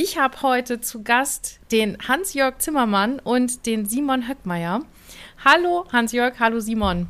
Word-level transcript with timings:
Ich 0.00 0.16
habe 0.16 0.42
heute 0.42 0.80
zu 0.80 1.02
Gast 1.02 1.58
den 1.72 1.98
Hans-Jörg 2.06 2.58
Zimmermann 2.58 3.18
und 3.18 3.66
den 3.66 3.84
Simon 3.84 4.28
Höckmeier. 4.28 4.82
Hallo 5.44 5.86
Hans-Jörg, 5.90 6.38
hallo 6.38 6.60
Simon. 6.60 7.08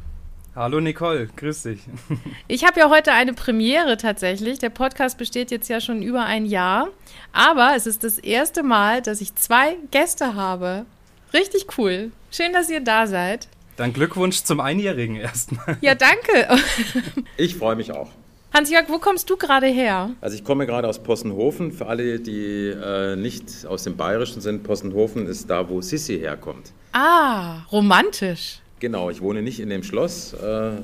Hallo 0.57 0.81
Nicole, 0.81 1.29
grüß 1.37 1.65
dich. 1.65 1.81
Ich 2.49 2.65
habe 2.65 2.81
ja 2.81 2.89
heute 2.89 3.13
eine 3.13 3.35
Premiere 3.35 3.99
tatsächlich. 3.99 4.59
Der 4.59 4.71
Podcast 4.71 5.19
besteht 5.19 5.51
jetzt 5.51 5.69
ja 5.69 5.83
schon 5.83 6.01
über 6.01 6.25
ein 6.25 6.47
Jahr, 6.47 6.89
aber 7.31 7.75
es 7.77 7.87
ist 7.87 8.05
das 8.05 8.19
erste 8.19 8.63
Mal, 8.63 9.03
dass 9.03 9.21
ich 9.21 9.35
zwei 9.35 9.77
Gäste 9.91 10.35
habe. 10.35 10.87
Richtig 11.35 11.67
cool. 11.77 12.11
Schön, 12.31 12.55
dass 12.55 12.71
ihr 12.71 12.81
da 12.81 13.07
seid. 13.07 13.49
Dann 13.77 13.93
Glückwunsch 13.93 14.45
zum 14.45 14.61
Einjährigen 14.61 15.17
erstmal. 15.17 15.77
Ja, 15.83 15.95
danke. 15.95 16.57
Ich 17.37 17.55
freue 17.55 17.77
mich 17.77 17.93
auch. 17.93 18.09
Hans-Jörg, 18.53 18.89
wo 18.89 18.99
kommst 18.99 19.29
du 19.29 19.37
gerade 19.37 19.67
her? 19.67 20.11
Also 20.21 20.37
ich 20.37 20.43
komme 20.43 20.67
gerade 20.67 20.89
aus 20.89 21.03
Possenhofen. 21.03 21.71
Für 21.71 21.87
alle, 21.87 22.19
die 22.19 22.69
äh, 22.69 23.15
nicht 23.15 23.67
aus 23.67 23.85
dem 23.85 23.97
Bayerischen 23.97 24.41
sind, 24.41 24.63
Possenhofen 24.63 25.27
ist 25.27 25.51
da, 25.51 25.69
wo 25.69 25.83
Sissi 25.83 26.19
herkommt. 26.19 26.73
Ah, 26.93 27.63
romantisch. 27.71 28.61
Genau, 28.81 29.11
ich 29.11 29.21
wohne 29.21 29.43
nicht 29.43 29.61
in 29.61 29.69
dem 29.69 29.83
Schloss, 29.83 30.33
äh, 30.33 30.69
äh, 30.69 30.79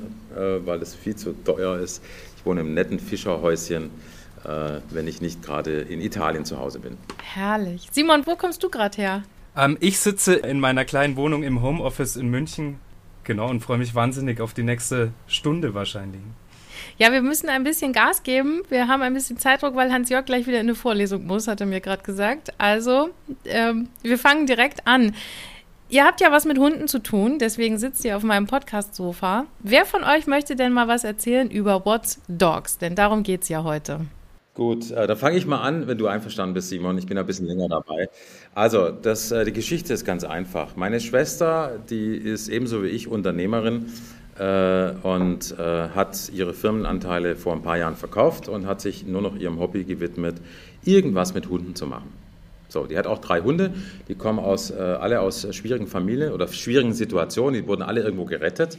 weil 0.65 0.81
es 0.81 0.93
viel 0.93 1.15
zu 1.15 1.33
teuer 1.43 1.79
ist. 1.79 2.03
Ich 2.37 2.45
wohne 2.45 2.61
im 2.61 2.73
netten 2.73 2.99
Fischerhäuschen, 2.99 3.89
äh, 4.43 4.79
wenn 4.91 5.07
ich 5.07 5.21
nicht 5.21 5.41
gerade 5.41 5.81
in 5.81 6.01
Italien 6.01 6.45
zu 6.45 6.59
Hause 6.59 6.79
bin. 6.79 6.97
Herrlich. 7.23 7.87
Simon, 7.91 8.27
wo 8.27 8.35
kommst 8.35 8.61
du 8.63 8.69
gerade 8.69 8.97
her? 8.97 9.23
Ähm, 9.57 9.77
ich 9.79 9.99
sitze 9.99 10.35
in 10.35 10.59
meiner 10.59 10.85
kleinen 10.85 11.15
Wohnung 11.15 11.41
im 11.41 11.61
Homeoffice 11.61 12.15
in 12.15 12.27
München. 12.27 12.79
Genau, 13.23 13.49
und 13.49 13.61
freue 13.61 13.79
mich 13.79 13.95
wahnsinnig 13.95 14.39
auf 14.39 14.53
die 14.53 14.61
nächste 14.61 15.11
Stunde 15.27 15.73
wahrscheinlich. 15.73 16.21
Ja, 16.97 17.11
wir 17.11 17.21
müssen 17.21 17.49
ein 17.49 17.65
bisschen 17.65 17.91
Gas 17.91 18.23
geben. 18.23 18.61
Wir 18.69 18.87
haben 18.87 19.01
ein 19.01 19.13
bisschen 19.13 19.37
Zeitdruck, 19.37 19.75
weil 19.75 19.91
Hans-Jörg 19.91 20.25
gleich 20.25 20.47
wieder 20.47 20.61
in 20.61 20.67
eine 20.67 20.75
Vorlesung 20.75 21.25
muss, 21.27 21.47
hat 21.47 21.59
er 21.59 21.67
mir 21.67 21.81
gerade 21.81 22.03
gesagt. 22.03 22.53
Also, 22.57 23.09
ähm, 23.43 23.89
wir 24.01 24.17
fangen 24.17 24.47
direkt 24.47 24.87
an. 24.87 25.13
Ihr 25.89 26.05
habt 26.05 26.21
ja 26.21 26.31
was 26.31 26.45
mit 26.45 26.57
Hunden 26.57 26.87
zu 26.87 26.99
tun, 26.99 27.37
deswegen 27.37 27.77
sitzt 27.77 28.05
ihr 28.05 28.15
auf 28.15 28.23
meinem 28.23 28.47
Podcast-Sofa. 28.47 29.45
Wer 29.59 29.85
von 29.85 30.05
euch 30.05 30.25
möchte 30.25 30.55
denn 30.55 30.71
mal 30.71 30.87
was 30.87 31.03
erzählen 31.03 31.51
über 31.51 31.85
What's 31.85 32.21
Dogs? 32.29 32.77
Denn 32.77 32.95
darum 32.95 33.23
geht 33.23 33.43
es 33.43 33.49
ja 33.49 33.63
heute. 33.63 33.99
Gut, 34.53 34.89
äh, 34.91 35.05
dann 35.05 35.17
fange 35.17 35.35
ich 35.35 35.45
mal 35.45 35.59
an, 35.59 35.87
wenn 35.87 35.97
du 35.97 36.07
einverstanden 36.07 36.53
bist, 36.53 36.69
Simon. 36.69 36.97
Ich 36.97 37.05
bin 37.05 37.17
ein 37.17 37.25
bisschen 37.25 37.45
länger 37.45 37.67
dabei. 37.67 38.07
Also, 38.53 38.89
das, 38.89 39.31
äh, 39.31 39.43
die 39.43 39.51
Geschichte 39.51 39.93
ist 39.93 40.05
ganz 40.05 40.23
einfach. 40.23 40.77
Meine 40.77 41.01
Schwester, 41.01 41.77
die 41.89 42.15
ist 42.15 42.47
ebenso 42.47 42.83
wie 42.83 42.87
ich 42.87 43.09
Unternehmerin 43.09 43.87
und 44.37 45.55
äh, 45.57 45.89
hat 45.95 46.29
ihre 46.33 46.53
Firmenanteile 46.53 47.37
vor 47.37 47.53
ein 47.53 47.61
paar 47.61 47.77
Jahren 47.77 47.95
verkauft 47.95 48.49
und 48.49 48.67
hat 48.67 48.81
sich 48.81 49.05
nur 49.05 49.21
noch 49.21 49.37
ihrem 49.37 49.59
Hobby 49.59 49.85
gewidmet, 49.85 50.35
irgendwas 50.83 51.33
mit 51.33 51.49
Hunden 51.49 51.73
zu 51.75 51.87
machen. 51.87 52.11
So, 52.67 52.85
die 52.85 52.97
hat 52.97 53.07
auch 53.07 53.19
drei 53.19 53.39
Hunde, 53.41 53.73
die 54.09 54.15
kommen 54.15 54.39
aus, 54.39 54.71
äh, 54.71 54.75
alle 54.75 55.21
aus 55.21 55.47
schwierigen 55.55 55.87
Familien 55.87 56.33
oder 56.33 56.47
schwierigen 56.49 56.93
Situationen, 56.93 57.61
die 57.61 57.67
wurden 57.67 57.81
alle 57.81 58.01
irgendwo 58.01 58.25
gerettet. 58.25 58.77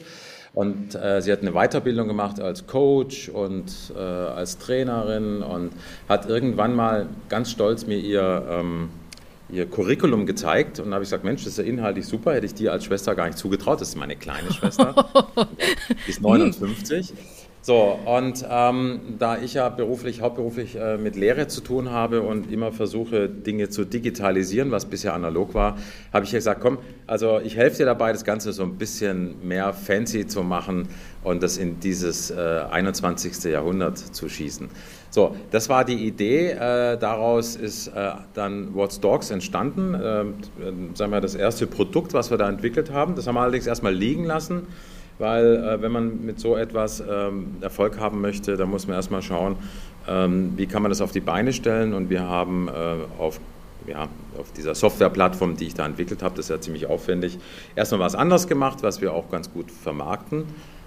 Und 0.53 0.95
äh, 0.95 1.21
sie 1.21 1.33
hat 1.33 1.43
eine 1.43 1.53
Weiterbildung 1.53 2.09
gemacht 2.09 2.41
als 2.41 2.67
Coach 2.67 3.29
und 3.29 3.73
äh, 3.95 3.99
als 3.99 4.59
Trainerin 4.59 5.43
und 5.43 5.73
hat 6.09 6.29
irgendwann 6.29 6.75
mal 6.75 7.07
ganz 7.29 7.51
stolz 7.51 7.87
mir 7.87 7.99
ihr 7.99 8.43
ähm, 8.51 8.89
ihr 9.49 9.67
Curriculum 9.67 10.27
gezeigt 10.27 10.81
und 10.81 10.93
habe 10.93 11.05
ich 11.05 11.11
gesagt, 11.11 11.25
Mensch, 11.25 11.45
das 11.45 11.53
ist 11.53 11.59
ja 11.59 11.65
inhaltlich 11.65 12.07
super, 12.07 12.35
hätte 12.35 12.47
ich 12.47 12.55
dir 12.55 12.73
als 12.73 12.85
Schwester 12.85 13.15
gar 13.15 13.27
nicht 13.27 13.39
zugetraut. 13.39 13.81
Das 13.81 13.89
ist 13.89 13.97
meine 13.97 14.17
kleine 14.17 14.53
Schwester, 14.53 14.95
die 16.07 16.11
ist 16.11 16.21
59. 16.21 17.13
So, 17.67 17.99
und 18.05 18.47
ähm, 18.49 19.01
da 19.19 19.39
ich 19.39 19.55
ja 19.55 19.69
beruflich, 19.69 20.21
hauptberuflich 20.21 20.77
äh, 20.77 20.99
mit 20.99 21.17
Lehre 21.17 21.49
zu 21.49 21.61
tun 21.61 21.91
habe 21.91 22.23
und 22.23 22.53
immer 22.53 22.71
versuche, 22.71 23.29
Dinge 23.29 23.69
zu 23.71 23.85
digitalisieren, 23.85 24.71
was 24.71 24.87
bisher 24.87 25.15
analog 25.15 25.53
war, 25.53 25.77
habe 26.13 26.25
ich 26.25 26.31
gesagt, 26.31 26.61
komm, 26.61 26.79
also 27.09 27.41
ich 27.41 27.57
helfe 27.57 27.79
dir 27.79 27.87
dabei, 27.87 28.13
das 28.13 28.25
Ganze 28.25 28.53
so 28.53 28.63
ein 28.63 28.79
bisschen 28.79 29.45
mehr 29.45 29.73
fancy 29.73 30.29
zu 30.29 30.45
machen 30.45 30.87
und 31.25 31.43
das 31.43 31.57
in 31.57 31.81
dieses 31.81 32.31
äh, 32.31 32.37
21. 32.71 33.43
Jahrhundert 33.51 33.99
zu 33.99 34.29
schießen. 34.29 34.69
So, 35.17 35.35
das 35.51 35.71
war 35.71 35.83
die 35.83 36.07
Idee. 36.07 36.51
Äh, 36.51 36.99
daraus 36.99 37.57
ist 37.57 37.89
äh, 37.89 38.11
dann 38.35 38.75
What's 38.75 39.01
Dogs 39.01 39.31
entstanden. 39.31 39.95
Äh, 39.95 40.25
sagen 40.95 41.11
wir 41.11 41.23
das 41.23 41.35
erste 41.35 41.67
Produkt, 41.67 42.13
was 42.13 42.31
wir 42.31 42.37
da 42.37 42.47
entwickelt 42.47 42.93
haben. 42.93 43.15
Das 43.15 43.27
haben 43.27 43.35
wir 43.35 43.41
allerdings 43.41 43.67
erstmal 43.67 43.95
liegen 43.95 44.25
lassen 44.25 44.67
weil 45.19 45.57
äh, 45.57 45.81
wenn 45.81 45.93
man 45.93 46.27
mit 46.27 46.39
so 46.39 46.59
etwas 46.59 47.01
ähm, 47.01 47.57
Erfolg 47.63 47.99
haben 47.99 48.21
möchte, 48.21 48.59
dann 48.59 48.69
muss 48.69 48.87
man 48.87 48.97
erstmal 48.97 49.23
schauen, 49.23 49.57
ähm, 50.07 50.53
wie 50.57 50.67
kann 50.67 50.83
man 50.83 50.91
das 50.91 51.01
auf 51.01 51.11
die 51.11 51.21
Beine 51.21 51.55
stellen 51.55 51.95
und 51.95 52.11
wir 52.11 52.25
haben 52.25 52.69
äh, 52.69 52.73
auf 53.19 53.41
ja, 53.87 54.09
auf 54.37 54.53
dieser 54.53 54.75
Softwareplattform, 54.75 55.57
die 55.57 55.69
ich 55.69 55.75
da 55.75 55.87
entwickelt 55.87 56.23
habe, 56.23 56.37
das 56.37 56.47
ist 56.47 56.51
ja 56.51 56.61
ziemlich 56.61 56.87
aufwendig, 56.87 57.39
erstmal 57.77 58.01
was 58.01 58.15
anderes 58.15 58.47
gemacht, 58.47 58.83
was 58.83 59.01
wir 59.01 59.15
auch 59.15 59.31
ganz 59.31 59.51
gut 59.51 59.71
vermarkten. 59.71 60.45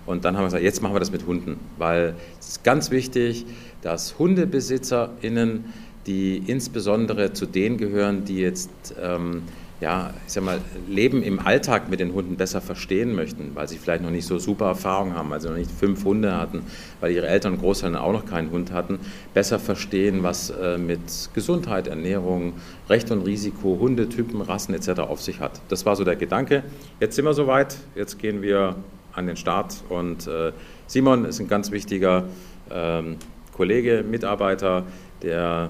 Und 0.10 0.26
dann 0.26 0.36
haben 0.36 0.42
wir 0.42 0.48
gesagt, 0.48 0.64
jetzt 0.64 0.82
machen 0.82 0.96
wir 0.96 1.00
das 1.00 1.12
mit 1.12 1.28
Hunden, 1.28 1.60
weil 1.78 2.16
es 2.40 2.48
ist 2.48 2.64
ganz 2.64 2.90
wichtig, 2.90 3.46
dass 3.82 4.20
HundebesitzerInnen, 4.20 5.66
die 6.06 6.38
insbesondere 6.38 7.34
zu 7.34 7.46
denen 7.46 7.78
gehören, 7.78 8.26
die 8.26 8.38
jetzt 8.38 8.96
ähm, 9.02 9.44
ja, 9.82 10.14
ich 10.28 10.34
sag 10.34 10.44
mal, 10.44 10.60
Leben 10.90 11.24
im 11.24 11.40
Alltag 11.40 11.90
mit 11.90 12.02
den 12.02 12.14
Hunden 12.14 12.36
besser 12.36 12.60
verstehen 12.60 13.16
möchten, 13.16 13.52
weil 13.54 13.68
sie 13.70 13.78
vielleicht 13.78 14.04
noch 14.04 14.10
nicht 14.10 14.26
so 14.26 14.38
super 14.38 14.66
Erfahrung 14.66 15.14
haben, 15.14 15.30
weil 15.30 15.40
sie 15.40 15.48
noch 15.48 15.56
nicht 15.56 15.72
fünf 15.72 16.04
Hunde 16.04 16.36
hatten, 16.36 16.64
weil 17.00 17.14
ihre 17.14 17.28
Eltern 17.28 17.54
und 17.54 17.62
Großeltern 17.62 17.96
auch 17.96 18.12
noch 18.12 18.26
keinen 18.26 18.52
Hund 18.52 18.74
hatten, 18.74 19.00
besser 19.34 19.58
verstehen, 19.58 20.22
was 20.22 20.50
äh, 20.50 20.78
mit 20.78 21.00
Gesundheit, 21.34 21.88
Ernährung, 21.88 22.54
Recht 22.90 23.10
und 23.12 23.22
Risiko, 23.22 23.78
Hundetypen, 23.80 24.42
Rassen 24.42 24.74
etc. 24.74 25.00
auf 25.00 25.22
sich 25.22 25.40
hat. 25.40 25.62
Das 25.70 25.86
war 25.86 25.96
so 25.96 26.04
der 26.04 26.18
Gedanke. 26.18 26.64
Jetzt 27.00 27.16
sind 27.16 27.24
wir 27.24 27.34
soweit, 27.34 27.78
jetzt 27.96 28.20
gehen 28.20 28.42
wir 28.42 28.76
an 29.14 29.28
den 29.28 29.38
Start 29.38 29.76
und 29.88 30.28
äh, 30.28 30.52
Simon 30.88 31.24
ist 31.24 31.40
ein 31.40 31.48
ganz 31.48 31.72
wichtiger 31.72 32.26
ähm, 32.70 33.16
Kollege, 33.60 34.06
Mitarbeiter, 34.10 34.86
der 35.22 35.70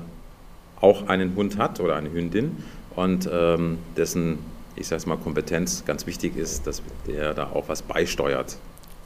auch 0.79 1.07
einen 1.07 1.35
Hund 1.35 1.57
hat 1.57 1.79
oder 1.79 1.95
eine 1.95 2.11
Hündin 2.13 2.57
und 2.95 3.27
ähm, 3.33 3.79
dessen, 3.97 4.37
ich 4.75 4.87
sage 4.87 5.09
mal, 5.09 5.17
Kompetenz 5.17 5.85
ganz 5.85 6.05
wichtig 6.05 6.37
ist, 6.37 6.67
dass 6.67 6.83
der 7.07 7.33
da 7.33 7.45
auch 7.51 7.67
was 7.67 7.81
beisteuert. 7.81 8.59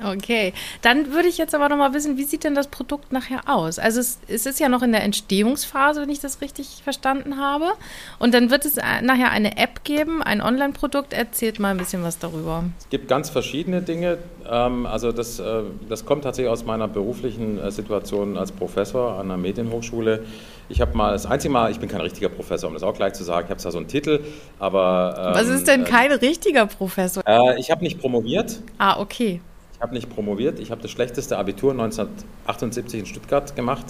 Okay, 0.03 0.53
dann 0.81 1.13
würde 1.13 1.29
ich 1.29 1.37
jetzt 1.37 1.55
aber 1.55 1.69
noch 1.69 1.77
mal 1.77 1.93
wissen, 1.93 2.17
wie 2.17 2.23
sieht 2.23 2.43
denn 2.43 2.55
das 2.55 2.67
Produkt 2.67 3.13
nachher 3.13 3.41
aus? 3.47 3.79
Also 3.79 4.01
es, 4.01 4.19
es, 4.27 4.45
ist 4.45 4.59
ja 4.59 4.67
noch 4.67 4.81
in 4.81 4.91
der 4.91 5.03
Entstehungsphase, 5.03 6.01
wenn 6.01 6.09
ich 6.09 6.19
das 6.19 6.41
richtig 6.41 6.81
verstanden 6.83 7.37
habe. 7.37 7.71
Und 8.19 8.33
dann 8.33 8.49
wird 8.49 8.65
es 8.65 8.77
äh, 8.77 9.01
nachher 9.01 9.31
eine 9.31 9.57
App 9.57 9.83
geben, 9.85 10.21
ein 10.21 10.41
Online-Produkt. 10.41 11.13
Erzählt 11.13 11.59
mal 11.59 11.69
ein 11.69 11.77
bisschen 11.77 12.03
was 12.03 12.19
darüber. 12.19 12.65
Es 12.79 12.89
gibt 12.89 13.07
ganz 13.07 13.29
verschiedene 13.29 13.81
Dinge. 13.81 14.17
Ähm, 14.49 14.85
also 14.85 15.13
das, 15.13 15.39
äh, 15.39 15.63
das 15.87 16.05
kommt 16.05 16.25
tatsächlich 16.25 16.51
aus 16.51 16.65
meiner 16.65 16.89
beruflichen 16.89 17.59
äh, 17.59 17.71
Situation 17.71 18.37
als 18.37 18.51
Professor 18.51 19.17
an 19.17 19.29
der 19.29 19.37
Medienhochschule. 19.37 20.25
Ich 20.67 20.81
habe 20.81 20.97
mal 20.97 21.13
das 21.13 21.25
einzige 21.25 21.53
Mal, 21.53 21.71
ich 21.71 21.79
bin 21.79 21.87
kein 21.87 22.01
richtiger 22.01 22.29
Professor, 22.29 22.67
um 22.67 22.73
das 22.73 22.83
auch 22.83 22.93
gleich 22.93 23.13
zu 23.13 23.23
sagen, 23.23 23.45
ich 23.45 23.51
habe 23.51 23.59
zwar 23.59 23.71
so 23.71 23.77
einen 23.77 23.87
Titel, 23.87 24.21
aber... 24.59 25.15
Ähm, 25.17 25.33
Was 25.35 25.47
ist 25.47 25.67
denn 25.67 25.83
kein 25.83 26.11
richtiger 26.11 26.65
Professor? 26.65 27.23
Ich 27.57 27.69
habe 27.69 27.83
nicht 27.83 27.99
promoviert. 27.99 28.61
Ah, 28.77 28.99
okay 28.99 29.41
habe 29.83 29.93
nicht 29.93 30.09
promoviert. 30.09 30.59
Ich 30.59 30.71
habe 30.71 30.81
das 30.81 30.89
schlechteste 30.89 31.37
Abitur 31.37 31.71
1978 31.71 33.01
in 33.01 33.05
Stuttgart 33.05 33.55
gemacht. 33.55 33.85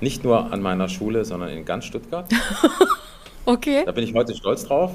Nicht 0.00 0.22
nur 0.22 0.52
an 0.52 0.60
meiner 0.60 0.88
Schule, 0.88 1.24
sondern 1.24 1.48
in 1.48 1.64
ganz 1.64 1.86
Stuttgart. 1.86 2.26
okay. 3.46 3.82
Da 3.84 3.92
bin 3.92 4.04
ich 4.04 4.14
heute 4.14 4.36
stolz 4.36 4.64
drauf. 4.64 4.92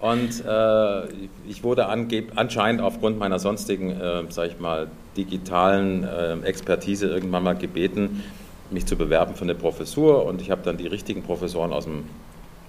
Und 0.00 0.44
äh, 0.46 1.06
ich 1.48 1.64
wurde 1.64 1.86
anscheinend 1.86 2.80
aufgrund 2.80 3.18
meiner 3.18 3.38
sonstigen, 3.38 3.90
äh, 3.90 4.22
sag 4.28 4.48
ich 4.48 4.60
mal, 4.60 4.86
digitalen 5.16 6.04
äh, 6.04 6.38
Expertise 6.42 7.08
irgendwann 7.08 7.42
mal 7.42 7.56
gebeten, 7.56 8.22
mich 8.70 8.86
zu 8.86 8.96
bewerben 8.96 9.34
für 9.34 9.44
eine 9.44 9.54
Professur. 9.54 10.24
Und 10.24 10.40
ich 10.40 10.50
habe 10.50 10.62
dann 10.62 10.76
die 10.76 10.86
richtigen 10.86 11.22
Professoren 11.22 11.72
aus 11.72 11.84
dem 11.84 12.04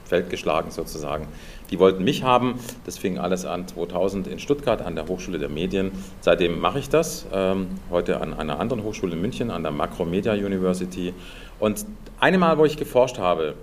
Feld 0.08 0.30
geschlagen 0.30 0.72
sozusagen. 0.72 1.28
Die 1.70 1.80
wollten 1.80 2.04
mich 2.04 2.24
haben. 2.24 2.56
Das 2.86 2.98
fing 2.98 3.18
alles 3.18 3.46
an 3.46 3.68
2000 3.68 4.28
in 4.28 4.40
Stuttgart 4.40 4.82
an 4.82 4.96
der 4.96 5.08
Hochschule 5.08 5.38
der 5.38 5.50
Medien. 5.50 5.92
Seitdem 6.22 6.60
mache 6.60 6.80
ich 6.80 6.90
das. 6.90 7.26
Ähm, 7.34 7.68
heute 7.92 8.22
an 8.22 8.34
einer 8.34 8.60
anderen 8.60 8.84
Hochschule 8.84 9.14
in 9.14 9.22
München, 9.22 9.52
an 9.52 9.64
der 9.64 9.72
Macromedia 9.72 10.34
University. 10.34 11.14
Und 11.60 11.86
eine 12.20 12.38
Mal, 12.38 12.58
wo 12.58 12.66
ich 12.66 12.78
geforscht 12.78 13.20
habe, 13.20 13.56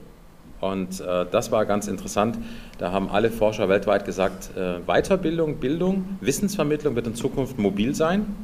Und 0.61 1.01
äh, 1.01 1.27
das 1.31 1.51
war 1.51 1.67
ganz 1.67 1.89
interessant. 1.89 2.39
Da 2.79 2.91
haben 2.91 3.11
alle 3.11 3.31
Forscher 3.31 3.69
weltweit 3.69 4.05
gesagt, 4.05 4.51
äh, 4.57 4.79
Weiterbildung, 4.87 5.57
Bildung, 5.57 6.17
Wissensvermittlung 6.21 6.95
wird 6.95 7.07
in 7.07 7.15
Zukunft 7.15 7.59
mobil 7.59 7.95
sein 7.95 8.35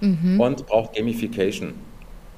mhm. 0.00 0.40
und 0.40 0.66
braucht 0.66 0.94
Gamification. 0.94 1.72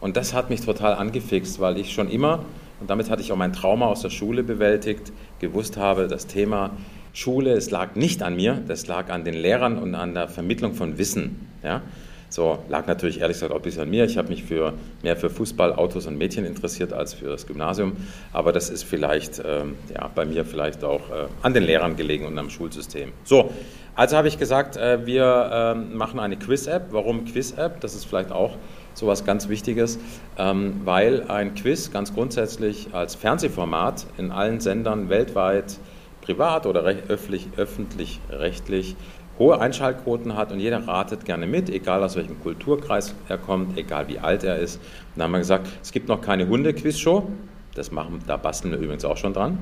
Und 0.01 0.17
das 0.17 0.33
hat 0.33 0.49
mich 0.49 0.61
total 0.61 0.95
angefixt, 0.95 1.61
weil 1.61 1.77
ich 1.77 1.93
schon 1.93 2.09
immer, 2.09 2.45
und 2.81 2.89
damit 2.91 3.11
hatte 3.11 3.23
ich 3.23 3.33
auch 3.33 3.37
mein 3.37 3.53
Trauma 3.53 3.87
aus 3.87 4.03
der 4.03 4.11
Schule 4.11 4.43
bewältigt, 4.43 5.13
gewusst 5.39 5.77
habe, 5.77 6.09
das 6.09 6.27
Thema 6.27 6.71
Schule, 7.13 7.53
es 7.53 7.71
lag 7.71 7.95
nicht 7.95 8.23
an 8.23 8.37
mir, 8.37 8.63
das 8.67 8.87
lag 8.87 9.11
an 9.11 9.25
den 9.25 9.35
Lehrern 9.35 9.79
und 9.79 9.95
an 9.95 10.15
der 10.15 10.29
Vermittlung 10.29 10.75
von 10.75 10.97
Wissen. 10.97 11.49
Ja? 11.63 11.83
So, 12.31 12.61
lag 12.69 12.87
natürlich 12.87 13.21
ehrlich 13.21 13.37
gesagt 13.37 13.53
auch 13.53 13.57
ein 13.57 13.63
bisschen 13.63 13.83
an 13.83 13.91
mir. 13.91 14.05
Ich 14.05 14.17
habe 14.17 14.29
mich 14.29 14.45
für, 14.45 14.75
mehr 15.03 15.17
für 15.17 15.31
Fußball, 15.31 15.73
Autos 15.73 16.07
und 16.07 16.17
Mädchen 16.17 16.45
interessiert 16.45 16.93
als 16.93 17.13
für 17.13 17.27
das 17.27 17.49
Gymnasium. 17.49 17.97
Aber 18.33 18.53
das 18.53 18.71
ist 18.71 18.85
vielleicht 18.85 19.43
ähm, 19.45 19.75
ja, 19.93 20.09
bei 20.15 20.25
mir 20.25 20.45
vielleicht 20.45 20.85
auch 20.85 21.11
äh, 21.11 21.27
an 21.43 21.55
den 21.55 21.65
Lehrern 21.65 21.97
gelegen 21.97 22.27
und 22.27 22.39
am 22.39 22.49
Schulsystem. 22.49 23.11
So, 23.25 23.51
also 23.97 24.17
habe 24.17 24.29
ich 24.29 24.39
gesagt, 24.39 24.77
äh, 24.77 25.05
wir 25.05 25.51
äh, 25.53 25.75
machen 25.75 26.21
eine 26.21 26.37
Quiz-App. 26.37 26.87
Warum 26.93 27.25
Quiz-App? 27.25 27.81
Das 27.81 27.97
ist 27.97 28.05
vielleicht 28.05 28.31
auch 28.31 28.57
so 28.95 29.07
etwas 29.07 29.25
ganz 29.25 29.49
Wichtiges, 29.49 29.99
ähm, 30.39 30.81
weil 30.85 31.29
ein 31.29 31.55
Quiz 31.55 31.91
ganz 31.91 32.15
grundsätzlich 32.15 32.89
als 32.93 33.15
Fernsehformat 33.15 34.07
in 34.19 34.31
allen 34.31 34.61
Sendern 34.61 35.09
weltweit 35.09 35.79
privat 36.21 36.67
oder 36.67 36.83
öffentlich, 36.83 37.49
öffentlich-rechtlich 37.57 38.97
hohe 39.39 39.59
Einschaltquoten 39.59 40.37
hat 40.37 40.53
und 40.53 40.61
jeder 40.61 40.87
ratet 40.87 41.25
gerne 41.25 41.47
mit, 41.47 41.71
egal 41.71 42.05
aus 42.05 42.15
welchem 42.15 42.41
Kulturkreis 42.41 43.15
er 43.29 43.39
kommt, 43.39 43.79
egal 43.79 44.07
wie 44.09 44.19
alt 44.19 44.45
er 44.45 44.59
ist. 44.59 44.77
Und 44.77 44.83
dann 45.17 45.25
haben 45.25 45.33
wir 45.33 45.39
gesagt, 45.39 45.67
es 45.83 45.93
gibt 45.93 46.09
noch 46.09 46.21
keine 46.21 46.47
Hunde-Quiz-Show, 46.47 47.27
das 47.75 47.91
machen, 47.91 48.19
da 48.27 48.37
basteln 48.37 48.73
wir 48.73 48.79
übrigens 48.79 49.05
auch 49.05 49.17
schon 49.17 49.33
dran. 49.33 49.59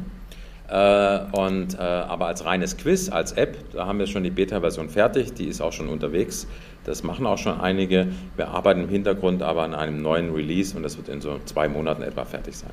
Äh, 0.68 1.20
und, 1.32 1.78
äh, 1.78 1.82
aber 1.82 2.26
als 2.26 2.44
reines 2.44 2.76
Quiz, 2.76 3.08
als 3.08 3.32
App, 3.32 3.56
da 3.72 3.86
haben 3.86 3.98
wir 3.98 4.06
schon 4.06 4.22
die 4.22 4.30
Beta-Version 4.30 4.90
fertig, 4.90 5.32
die 5.32 5.46
ist 5.46 5.60
auch 5.60 5.72
schon 5.72 5.88
unterwegs. 5.88 6.46
Das 6.84 7.02
machen 7.02 7.26
auch 7.26 7.38
schon 7.38 7.58
einige. 7.60 8.08
Wir 8.36 8.48
arbeiten 8.48 8.82
im 8.82 8.88
Hintergrund 8.88 9.42
aber 9.42 9.62
an 9.62 9.74
einem 9.74 10.02
neuen 10.02 10.32
Release 10.34 10.76
und 10.76 10.82
das 10.82 10.96
wird 10.96 11.08
in 11.08 11.20
so 11.20 11.38
zwei 11.46 11.68
Monaten 11.68 12.02
etwa 12.02 12.24
fertig 12.24 12.56
sein. 12.56 12.70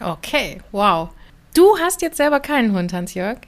Okay, 0.00 0.60
wow. 0.72 1.10
Du 1.54 1.76
hast 1.78 2.02
jetzt 2.02 2.16
selber 2.16 2.40
keinen 2.40 2.72
Hund, 2.76 2.92
Hans-Jörg? 2.92 3.38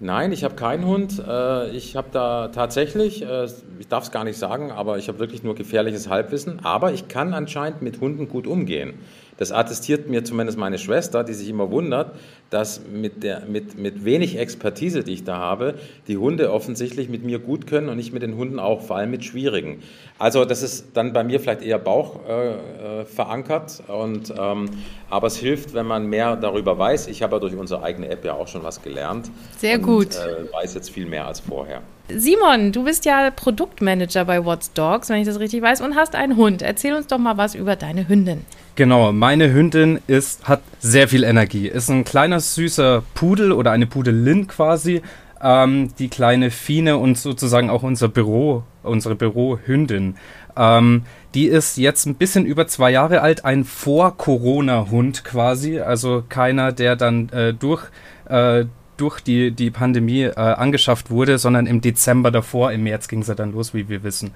Nein, 0.00 0.32
ich 0.32 0.42
habe 0.42 0.56
keinen 0.56 0.84
Hund. 0.84 1.22
Äh, 1.26 1.70
ich 1.70 1.96
habe 1.96 2.08
da 2.10 2.48
tatsächlich, 2.48 3.22
äh, 3.22 3.46
ich 3.78 3.88
darf 3.88 4.04
es 4.04 4.10
gar 4.10 4.24
nicht 4.24 4.36
sagen, 4.36 4.72
aber 4.72 4.98
ich 4.98 5.08
habe 5.08 5.18
wirklich 5.20 5.42
nur 5.42 5.54
gefährliches 5.54 6.08
Halbwissen. 6.08 6.64
Aber 6.64 6.92
ich 6.92 7.08
kann 7.08 7.34
anscheinend 7.34 7.82
mit 7.82 8.00
Hunden 8.00 8.28
gut 8.28 8.46
umgehen. 8.46 8.94
Das 9.38 9.52
attestiert 9.52 10.08
mir 10.08 10.24
zumindest 10.24 10.58
meine 10.58 10.78
Schwester, 10.78 11.24
die 11.24 11.34
sich 11.34 11.48
immer 11.48 11.70
wundert, 11.70 12.14
dass 12.50 12.82
mit, 12.86 13.22
der, 13.22 13.46
mit, 13.46 13.78
mit 13.78 14.04
wenig 14.04 14.38
Expertise, 14.38 15.02
die 15.02 15.14
ich 15.14 15.24
da 15.24 15.38
habe, 15.38 15.74
die 16.06 16.18
Hunde 16.18 16.52
offensichtlich 16.52 17.08
mit 17.08 17.24
mir 17.24 17.38
gut 17.38 17.66
können 17.66 17.88
und 17.88 17.98
ich 17.98 18.12
mit 18.12 18.22
den 18.22 18.36
Hunden 18.36 18.58
auch, 18.58 18.82
vor 18.82 18.96
allem 18.96 19.10
mit 19.10 19.24
schwierigen. 19.24 19.82
Also 20.18 20.44
das 20.44 20.62
ist 20.62 20.88
dann 20.94 21.12
bei 21.12 21.24
mir 21.24 21.40
vielleicht 21.40 21.62
eher 21.62 21.78
Bauch 21.78 22.20
äh, 22.28 23.00
äh, 23.00 23.04
verankert, 23.04 23.82
und, 23.88 24.32
ähm, 24.38 24.66
aber 25.08 25.26
es 25.26 25.36
hilft, 25.36 25.74
wenn 25.74 25.86
man 25.86 26.06
mehr 26.06 26.36
darüber 26.36 26.78
weiß. 26.78 27.06
Ich 27.06 27.22
habe 27.22 27.36
ja 27.36 27.40
durch 27.40 27.54
unsere 27.54 27.82
eigene 27.82 28.08
App 28.08 28.24
ja 28.24 28.34
auch 28.34 28.48
schon 28.48 28.62
was 28.62 28.82
gelernt. 28.82 29.30
Sehr 29.56 29.76
und, 29.76 29.82
gut. 29.82 30.14
Äh, 30.14 30.52
weiß 30.52 30.74
jetzt 30.74 30.90
viel 30.90 31.06
mehr 31.06 31.26
als 31.26 31.40
vorher. 31.40 31.82
Simon, 32.16 32.72
du 32.72 32.84
bist 32.84 33.04
ja 33.04 33.30
Produktmanager 33.30 34.24
bei 34.24 34.44
What's 34.44 34.72
Dogs, 34.72 35.08
wenn 35.08 35.20
ich 35.20 35.26
das 35.26 35.38
richtig 35.38 35.62
weiß, 35.62 35.80
und 35.80 35.96
hast 35.96 36.14
einen 36.14 36.36
Hund. 36.36 36.62
Erzähl 36.62 36.94
uns 36.94 37.06
doch 37.06 37.18
mal 37.18 37.36
was 37.36 37.54
über 37.54 37.76
deine 37.76 38.08
Hündin. 38.08 38.44
Genau, 38.74 39.12
meine 39.12 39.52
Hündin 39.52 40.00
ist, 40.06 40.48
hat 40.48 40.62
sehr 40.80 41.08
viel 41.08 41.24
Energie. 41.24 41.68
Ist 41.68 41.90
ein 41.90 42.04
kleiner, 42.04 42.40
süßer 42.40 43.02
Pudel 43.14 43.52
oder 43.52 43.70
eine 43.70 43.86
Pudelin 43.86 44.46
quasi. 44.46 45.02
Ähm, 45.42 45.90
die 45.98 46.08
kleine 46.08 46.50
Fine 46.50 46.96
und 46.96 47.18
sozusagen 47.18 47.68
auch 47.68 47.82
unser 47.82 48.08
Büro, 48.08 48.62
unsere 48.82 49.14
Bürohündin. 49.14 50.14
Ähm, 50.56 51.02
die 51.34 51.46
ist 51.46 51.76
jetzt 51.76 52.06
ein 52.06 52.14
bisschen 52.14 52.46
über 52.46 52.66
zwei 52.66 52.90
Jahre 52.90 53.22
alt, 53.22 53.44
ein 53.44 53.64
Vor-Corona-Hund 53.64 55.24
quasi. 55.24 55.80
Also 55.80 56.22
keiner, 56.28 56.72
der 56.72 56.96
dann 56.96 57.28
äh, 57.30 57.52
durch, 57.52 57.84
äh, 58.28 58.66
durch 58.96 59.20
die, 59.20 59.50
die 59.50 59.70
Pandemie 59.70 60.22
äh, 60.22 60.34
angeschafft 60.34 61.10
wurde, 61.10 61.38
sondern 61.38 61.66
im 61.66 61.80
Dezember 61.80 62.30
davor, 62.30 62.72
im 62.72 62.84
März 62.84 63.08
ging 63.08 63.22
sie 63.22 63.34
dann 63.34 63.52
los, 63.52 63.74
wie 63.74 63.88
wir 63.88 64.02
wissen. 64.02 64.32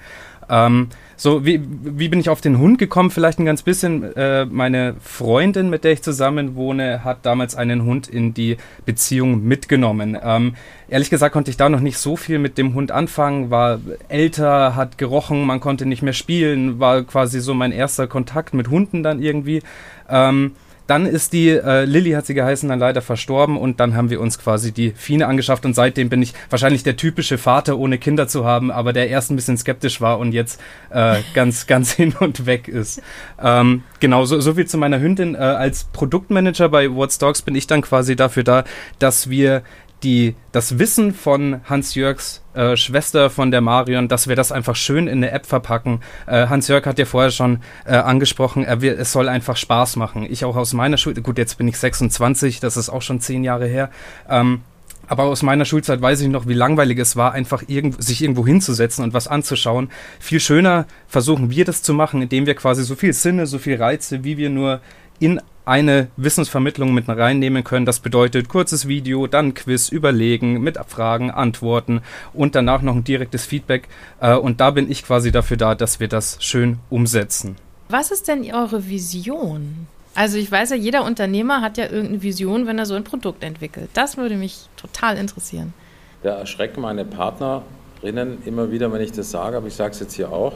Ähm, 0.49 0.89
so, 1.17 1.45
wie, 1.45 1.61
wie 1.83 2.09
bin 2.09 2.21
ich 2.21 2.29
auf 2.29 2.41
den 2.41 2.59
Hund 2.59 2.79
gekommen? 2.79 3.11
Vielleicht 3.11 3.39
ein 3.39 3.45
ganz 3.45 3.63
bisschen. 3.63 4.15
Äh, 4.17 4.45
meine 4.47 4.95
Freundin, 5.03 5.71
mit 5.71 5.85
der 5.85 5.93
ich 5.93 6.03
zusammen 6.03 6.55
wohne, 6.55 7.05
hat 7.05 7.25
damals 7.27 7.55
einen 7.55 7.85
Hund 7.85 8.09
in 8.09 8.35
die 8.35 8.57
Beziehung 8.85 9.45
mitgenommen. 9.45 10.17
Ähm, 10.23 10.55
ehrlich 10.89 11.11
gesagt 11.11 11.33
konnte 11.33 11.51
ich 11.51 11.57
da 11.57 11.69
noch 11.69 11.81
nicht 11.81 11.99
so 11.99 12.17
viel 12.17 12.39
mit 12.39 12.59
dem 12.59 12.75
Hund 12.75 12.93
anfangen, 12.93 13.51
war 13.51 13.81
älter, 14.09 14.77
hat 14.77 14.99
gerochen, 14.99 15.45
man 15.45 15.61
konnte 15.61 15.87
nicht 15.87 16.03
mehr 16.03 16.13
spielen, 16.13 16.79
war 16.79 17.03
quasi 17.03 17.41
so 17.41 17.55
mein 17.55 17.73
erster 17.73 18.07
Kontakt 18.07 18.55
mit 18.55 18.69
Hunden 18.69 19.03
dann 19.03 19.21
irgendwie. 19.21 19.63
Ähm, 20.09 20.53
dann 20.87 21.07
ist 21.07 21.33
die, 21.33 21.49
äh, 21.49 21.85
Lilly 21.85 22.13
hat 22.13 22.27
sie 22.27 22.35
geheißen, 22.35 22.69
dann 22.69 22.79
leider 22.79 23.03
verstorben 23.03 23.57
und 23.57 23.81
dann 23.81 23.97
haben 23.97 24.11
wir 24.11 24.21
uns 24.21 24.39
quasi 24.39 24.73
die 24.73 24.93
Fine 24.93 25.27
angeschafft 25.27 25.65
und 25.65 25.75
seitdem 25.75 26.09
bin 26.09 26.23
ich 26.23 26.33
wahrscheinlich 26.51 26.83
der 26.83 26.97
typische 26.97 27.39
Vater, 27.39 27.79
ohne 27.79 27.99
Kinder 27.99 28.29
zu 28.29 28.45
haben, 28.45 28.71
aber 28.71 28.93
der 28.93 29.09
erst 29.09 29.31
ein 29.31 29.37
bisschen 29.37 29.57
skeptisch 29.59 30.01
war 30.01 30.19
und 30.19 30.33
jetzt 30.33 30.61
äh, 30.91 31.21
ganz, 31.35 31.67
ganz 31.67 31.93
hin 31.93 32.15
und 32.19 32.47
weg 32.47 32.69
ist. 32.69 33.03
Ähm, 33.43 33.83
genau, 34.01 34.25
so, 34.25 34.41
so 34.41 34.55
viel 34.55 34.67
zu 34.67 34.79
meiner 34.79 35.01
Hündin. 35.01 35.35
Äh, 35.35 35.39
als 35.39 35.85
Produktmanager 35.93 36.69
bei 36.69 36.93
What's 36.93 37.19
Dogs 37.19 37.43
bin 37.43 37.55
ich 37.55 37.67
dann 37.67 37.83
quasi 37.83 38.17
dafür 38.17 38.45
da, 38.45 38.65
dass 38.99 39.29
wir 39.31 39.63
die, 40.03 40.35
das 40.53 40.79
Wissen 40.79 41.15
von 41.15 41.61
Hans-Jörgs 41.65 42.43
äh, 42.55 42.77
Schwester 42.77 43.31
von 43.31 43.51
der 43.51 43.61
Marion, 43.61 44.09
dass 44.09 44.29
wir 44.29 44.37
das 44.37 44.53
einfach 44.53 44.77
schön 44.77 45.07
in 45.09 45.19
eine 45.19 45.31
App 45.31 45.47
verpacken. 45.47 46.01
Äh, 46.27 46.49
Hans-Jörg 46.49 46.87
hat 46.87 46.99
ja 46.99 47.05
vorher 47.05 47.31
schon 47.31 47.61
äh, 47.85 47.97
angesprochen, 47.97 48.65
er 48.65 48.81
will, 48.83 48.93
es 48.99 49.13
soll 49.13 49.29
einfach 49.29 49.57
Spaß 49.57 49.97
machen. 49.97 50.27
Ich 50.29 50.45
auch 50.45 50.57
aus 50.57 50.73
meiner 50.73 50.97
Schule, 50.97 51.23
gut, 51.23 51.39
jetzt 51.39 51.59
bin 51.59 51.69
ich 51.69 51.79
26, 51.79 52.61
das 52.61 52.77
ist 52.77 52.89
auch 52.89 53.03
schon 53.03 53.21
zehn 53.21 53.45
Jahre 53.45 53.67
her. 53.67 53.91
Ähm, 54.29 54.63
aber 55.09 55.25
aus 55.25 55.43
meiner 55.43 55.65
Schulzeit 55.65 56.03
weiß 56.03 56.21
ich 56.21 56.29
noch, 56.29 56.49
wie 56.49 56.55
langweilig 56.55 56.99
es 56.99 57.17
war, 57.17 57.33
einfach 57.33 57.63
irgend, 57.69 58.03
sich 58.03 58.23
irgendwo 58.23 58.45
hinzusetzen 58.47 59.05
und 59.05 59.15
was 59.15 59.29
anzuschauen. 59.29 59.91
Viel 60.19 60.41
schöner 60.41 60.87
versuchen 61.07 61.51
wir 61.51 61.65
das 61.65 61.83
zu 61.83 61.95
machen, 61.95 62.23
indem 62.23 62.47
wir 62.47 62.55
quasi 62.55 62.83
so 62.83 62.97
viel 62.97 63.13
Sinne, 63.13 63.47
so 63.47 63.59
viel 63.59 63.77
Reize, 63.77 64.25
wie 64.25 64.37
wir 64.37 64.51
nur 64.51 64.81
in 65.19 65.41
eine 65.67 66.09
Wissensvermittlung 66.17 66.95
mit 66.95 67.09
reinnehmen 67.09 67.65
können. 67.65 67.87
Das 67.87 67.99
bedeutet 67.99 68.49
kurzes 68.49 68.87
Video, 68.87 69.27
dann 69.27 69.53
Quiz, 69.55 69.89
überlegen, 69.89 70.61
mit 70.61 70.79
Fragen, 70.87 71.31
Antworten 71.31 72.03
und 72.33 72.55
danach 72.55 72.83
noch 72.83 72.95
ein 72.95 73.05
direktes 73.05 73.45
Feedback. 73.45 73.89
Äh, 74.21 74.37
und 74.37 74.61
da 74.61 74.71
bin 74.71 74.91
ich 74.91 75.05
quasi 75.05 75.33
dafür 75.33 75.57
da, 75.57 75.75
dass 75.75 75.99
wir 75.99 76.09
das 76.09 76.39
schön 76.41 76.79
umsetzen. 76.89 77.57
Was 77.89 78.11
ist 78.13 78.29
denn 78.29 78.45
eure 78.53 78.89
Vision? 78.89 79.89
Also 80.15 80.39
ich 80.39 80.51
weiß 80.51 80.71
ja, 80.71 80.77
jeder 80.77 81.05
Unternehmer 81.05 81.61
hat 81.61 81.77
ja 81.79 81.85
irgendeine 81.85 82.23
Vision, 82.23 82.67
wenn 82.67 82.79
er 82.79 82.87
so 82.87 82.95
ein 82.95 83.05
Produkt 83.05 83.43
entwickelt. 83.45 83.91
Das 83.93 84.17
würde 84.17 84.37
mich 84.37 84.69
total 84.77 85.19
interessieren. 85.19 85.75
Da 86.23 86.39
erschrecken 86.39 86.81
meine 86.81 87.05
Partnerinnen 87.05 88.39
immer 88.47 88.71
wieder, 88.71 88.93
wenn 88.93 89.03
ich 89.03 89.13
das 89.13 89.31
sage, 89.31 89.57
aber 89.57 89.67
ich 89.67 89.75
sage 89.75 89.91
es 89.91 90.01
jetzt 90.01 90.15
hier 90.15 90.33
auch. 90.33 90.55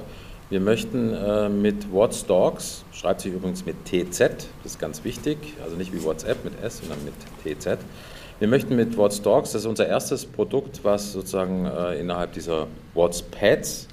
Wir 0.50 0.58
möchten 0.58 1.14
äh, 1.14 1.48
mit 1.48 1.92
What's 1.92 2.26
Dogs, 2.26 2.84
schreibt 2.92 3.20
sich 3.20 3.32
übrigens 3.32 3.64
mit 3.64 3.84
TZ, 3.84 4.18
das 4.18 4.48
ist 4.64 4.80
ganz 4.80 5.04
wichtig, 5.04 5.38
also 5.62 5.76
nicht 5.76 5.92
wie 5.92 6.02
WhatsApp 6.02 6.44
mit 6.44 6.60
S, 6.60 6.78
sondern 6.78 6.98
mit 7.04 7.14
TZ. 7.60 7.78
Wir 8.40 8.48
möchten 8.48 8.74
mit 8.74 8.96
What's 8.96 9.22
Dogs, 9.22 9.52
das 9.52 9.62
ist 9.62 9.68
unser 9.68 9.86
erstes 9.86 10.26
Produkt, 10.26 10.80
was 10.82 11.12
sozusagen 11.12 11.66
äh, 11.66 12.00
innerhalb 12.00 12.32
dieser 12.32 12.66
Pets 13.30 13.86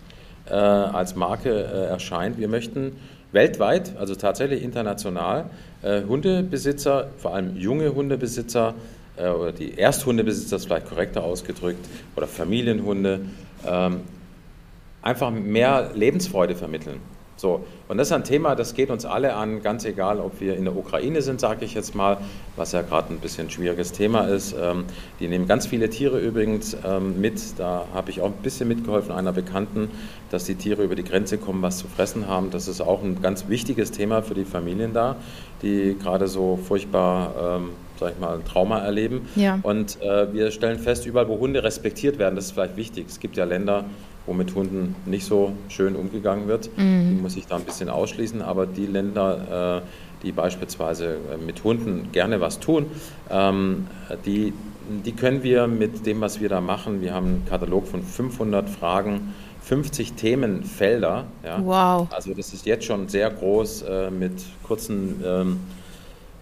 äh, 0.49 0.53
als 0.55 1.15
Marke 1.15 1.51
äh, 1.51 1.89
erscheint. 1.89 2.39
Wir 2.39 2.47
möchten 2.47 2.93
weltweit, 3.31 3.95
also 3.95 4.15
tatsächlich 4.15 4.63
international, 4.63 5.51
äh, 5.83 6.01
Hundebesitzer, 6.05 7.09
vor 7.19 7.35
allem 7.35 7.55
junge 7.55 7.93
Hundebesitzer, 7.93 8.73
äh, 9.15 9.29
oder 9.29 9.51
die 9.51 9.77
Ersthundebesitzer 9.77 10.55
ist 10.55 10.65
vielleicht 10.65 10.89
korrekter 10.89 11.23
ausgedrückt, 11.23 11.85
oder 12.15 12.25
Familienhunde, 12.25 13.19
ähm, 13.63 13.99
einfach 15.07 15.31
mehr 15.31 15.91
Lebensfreude 15.93 16.55
vermitteln. 16.55 16.99
So, 17.37 17.63
und 17.87 17.97
das 17.97 18.07
ist 18.07 18.13
ein 18.13 18.23
Thema, 18.23 18.55
das 18.55 18.73
geht 18.73 18.89
uns 18.89 19.05
alle 19.05 19.35
an, 19.35 19.61
ganz 19.61 19.85
egal, 19.85 20.19
ob 20.19 20.41
wir 20.41 20.57
in 20.57 20.65
der 20.65 20.75
Ukraine 20.75 21.21
sind, 21.21 21.39
sage 21.39 21.65
ich 21.65 21.75
jetzt 21.75 21.93
mal, 21.93 22.17
was 22.55 22.71
ja 22.71 22.81
gerade 22.81 23.13
ein 23.13 23.19
bisschen 23.19 23.45
ein 23.45 23.49
schwieriges 23.51 23.91
Thema 23.91 24.21
ist. 24.21 24.55
Ähm, 24.59 24.85
die 25.19 25.27
nehmen 25.27 25.47
ganz 25.47 25.67
viele 25.67 25.87
Tiere 25.89 26.19
übrigens 26.19 26.75
ähm, 26.83 27.21
mit. 27.21 27.39
Da 27.59 27.85
habe 27.93 28.09
ich 28.09 28.21
auch 28.21 28.31
ein 28.31 28.41
bisschen 28.41 28.67
mitgeholfen, 28.67 29.11
einer 29.11 29.33
Bekannten, 29.33 29.89
dass 30.31 30.45
die 30.45 30.55
Tiere 30.55 30.83
über 30.83 30.95
die 30.95 31.03
Grenze 31.03 31.37
kommen, 31.37 31.61
was 31.61 31.77
zu 31.77 31.87
fressen 31.87 32.27
haben. 32.27 32.49
Das 32.49 32.67
ist 32.67 32.81
auch 32.81 33.03
ein 33.03 33.21
ganz 33.21 33.47
wichtiges 33.47 33.91
Thema 33.91 34.23
für 34.23 34.33
die 34.33 34.45
Familien 34.45 34.93
da, 34.93 35.15
die 35.61 35.95
gerade 36.01 36.27
so 36.27 36.57
furchtbar 36.57 37.59
ähm, 37.59 37.69
sag 37.99 38.13
ich 38.13 38.19
mal, 38.19 38.39
Trauma 38.43 38.79
erleben. 38.79 39.27
Ja. 39.35 39.59
Und 39.63 40.01
äh, 40.01 40.33
wir 40.33 40.51
stellen 40.51 40.79
fest, 40.79 41.05
überall, 41.05 41.27
wo 41.27 41.39
Hunde 41.39 41.63
respektiert 41.63 42.17
werden, 42.19 42.35
das 42.35 42.45
ist 42.45 42.51
vielleicht 42.51 42.77
wichtig. 42.77 43.05
Es 43.07 43.19
gibt 43.19 43.37
ja 43.37 43.45
Länder, 43.45 43.85
wo 44.27 44.33
mit 44.33 44.53
Hunden 44.53 44.95
nicht 45.05 45.25
so 45.25 45.53
schön 45.69 45.95
umgegangen 45.95 46.47
wird. 46.47 46.69
Mhm. 46.77 47.15
Die 47.15 47.21
muss 47.21 47.35
ich 47.35 47.47
da 47.47 47.55
ein 47.55 47.63
bisschen 47.63 47.89
ausschließen. 47.89 48.41
Aber 48.43 48.67
die 48.67 48.85
Länder, 48.85 49.81
äh, 49.83 49.87
die 50.23 50.31
beispielsweise 50.31 51.17
äh, 51.33 51.43
mit 51.43 51.63
Hunden 51.63 52.11
gerne 52.11 52.39
was 52.39 52.59
tun, 52.59 52.85
ähm, 53.31 53.87
die, 54.25 54.53
die 55.05 55.13
können 55.13 55.41
wir 55.41 55.67
mit 55.67 56.05
dem, 56.05 56.21
was 56.21 56.39
wir 56.39 56.49
da 56.49 56.61
machen, 56.61 57.01
wir 57.01 57.13
haben 57.13 57.27
einen 57.27 57.45
Katalog 57.49 57.87
von 57.87 58.03
500 58.03 58.69
Fragen, 58.69 59.33
50 59.61 60.13
Themenfelder. 60.13 61.25
Ja. 61.43 61.61
Wow. 61.63 62.07
Also 62.11 62.33
das 62.33 62.53
ist 62.53 62.65
jetzt 62.65 62.85
schon 62.85 63.09
sehr 63.09 63.29
groß 63.29 63.81
äh, 63.81 64.11
mit 64.11 64.33
kurzen 64.63 65.23
ähm, 65.25 65.59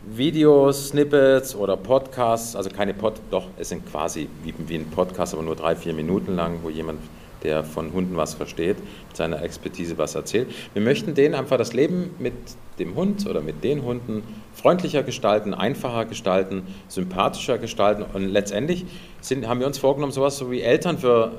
Videos, 0.08 0.90
Snippets 0.90 1.56
oder 1.56 1.78
Podcasts, 1.78 2.56
also 2.56 2.70
keine 2.70 2.94
Pod, 2.94 3.16
doch, 3.32 3.48
es 3.58 3.70
sind 3.70 3.90
quasi 3.90 4.30
wie, 4.44 4.54
wie 4.68 4.76
ein 4.76 4.86
Podcast, 4.92 5.34
aber 5.34 5.42
nur 5.42 5.56
drei, 5.56 5.76
vier 5.76 5.94
Minuten 5.94 6.36
lang, 6.36 6.60
wo 6.62 6.70
jemand, 6.70 7.00
der 7.44 7.64
von 7.64 7.94
Hunden 7.94 8.18
was 8.18 8.34
versteht, 8.34 8.78
mit 9.08 9.16
seiner 9.16 9.42
Expertise 9.42 9.98
was 9.98 10.16
erzählt. 10.16 10.48
Wir 10.74 10.82
möchten 10.82 11.14
denen 11.14 11.36
einfach 11.36 11.58
das 11.58 11.74
Leben 11.74 12.12
mit 12.20 12.34
dem 12.80 12.96
Hund 12.96 13.28
oder 13.28 13.42
mit 13.42 13.64
den 13.64 13.84
Hunden 13.84 14.24
freundlicher 14.54 15.04
gestalten, 15.04 15.54
einfacher 15.54 16.06
gestalten, 16.06 16.64
sympathischer 16.88 17.58
gestalten 17.58 18.04
und 18.04 18.28
letztendlich 18.28 18.86
sind, 19.22 19.48
haben 19.48 19.60
wir 19.60 19.68
uns 19.68 19.78
vorgenommen, 19.78 20.12
sowas 20.12 20.38
so 20.38 20.52
wie 20.52 20.62
Eltern 20.62 20.98
für, 20.98 21.32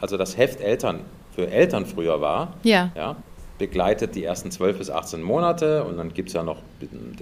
also 0.00 0.16
das 0.16 0.36
Heft 0.36 0.60
Eltern 0.60 1.00
für 1.34 1.50
Eltern 1.50 1.86
früher 1.86 2.20
war. 2.20 2.54
Ja. 2.62 2.90
ja 2.94 3.16
begleitet 3.62 4.16
die 4.16 4.24
ersten 4.24 4.50
12 4.50 4.78
bis 4.78 4.90
18 4.90 5.22
Monate 5.22 5.84
und 5.84 5.96
dann 5.96 6.12
gibt 6.12 6.30
es 6.30 6.34
ja 6.34 6.42
noch 6.42 6.58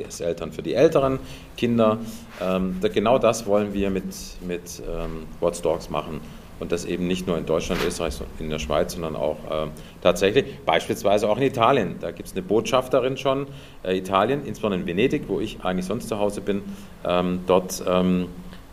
das 0.02 0.20
Eltern 0.20 0.52
für 0.52 0.62
die 0.62 0.72
älteren 0.72 1.18
Kinder. 1.58 1.99
Ähm, 2.40 2.76
genau 2.94 3.18
das 3.18 3.44
wollen 3.46 3.75
wir 3.75 3.90
mit, 3.90 4.04
mit 4.46 4.82
ähm, 4.88 5.26
What's 5.40 5.60
Dogs 5.60 5.90
machen. 5.90 6.22
Und 6.60 6.72
das 6.72 6.84
eben 6.84 7.06
nicht 7.06 7.26
nur 7.26 7.38
in 7.38 7.46
Deutschland, 7.46 7.80
Österreich, 7.86 8.14
in 8.38 8.50
der 8.50 8.58
Schweiz, 8.58 8.92
sondern 8.92 9.16
auch 9.16 9.38
äh, 9.50 9.66
tatsächlich, 10.02 10.44
beispielsweise 10.64 11.28
auch 11.28 11.38
in 11.38 11.44
Italien. 11.44 11.96
Da 12.00 12.10
gibt 12.10 12.28
es 12.28 12.34
eine 12.34 12.42
Botschafterin 12.42 13.16
schon, 13.16 13.46
äh, 13.82 13.96
Italien, 13.96 14.44
insbesondere 14.44 14.82
in 14.82 14.86
Venedig, 14.86 15.24
wo 15.26 15.40
ich 15.40 15.58
eigentlich 15.62 15.86
sonst 15.86 16.08
zu 16.08 16.18
Hause 16.18 16.42
bin. 16.42 16.62
Ähm, 17.04 17.40
dort 17.46 17.82
ähm, 17.88 18.26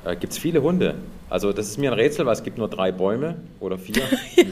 äh, 0.06 0.16
gibt 0.16 0.34
es 0.34 0.38
viele 0.38 0.62
Hunde. 0.62 0.96
Also 1.30 1.52
das 1.52 1.68
ist 1.68 1.78
mir 1.78 1.92
ein 1.92 1.98
Rätsel, 1.98 2.26
weil 2.26 2.34
es 2.34 2.44
gibt 2.44 2.58
nur 2.58 2.70
drei 2.70 2.92
Bäume 2.92 3.36
oder 3.60 3.78
vier. 3.78 4.04
ja, 4.36 4.46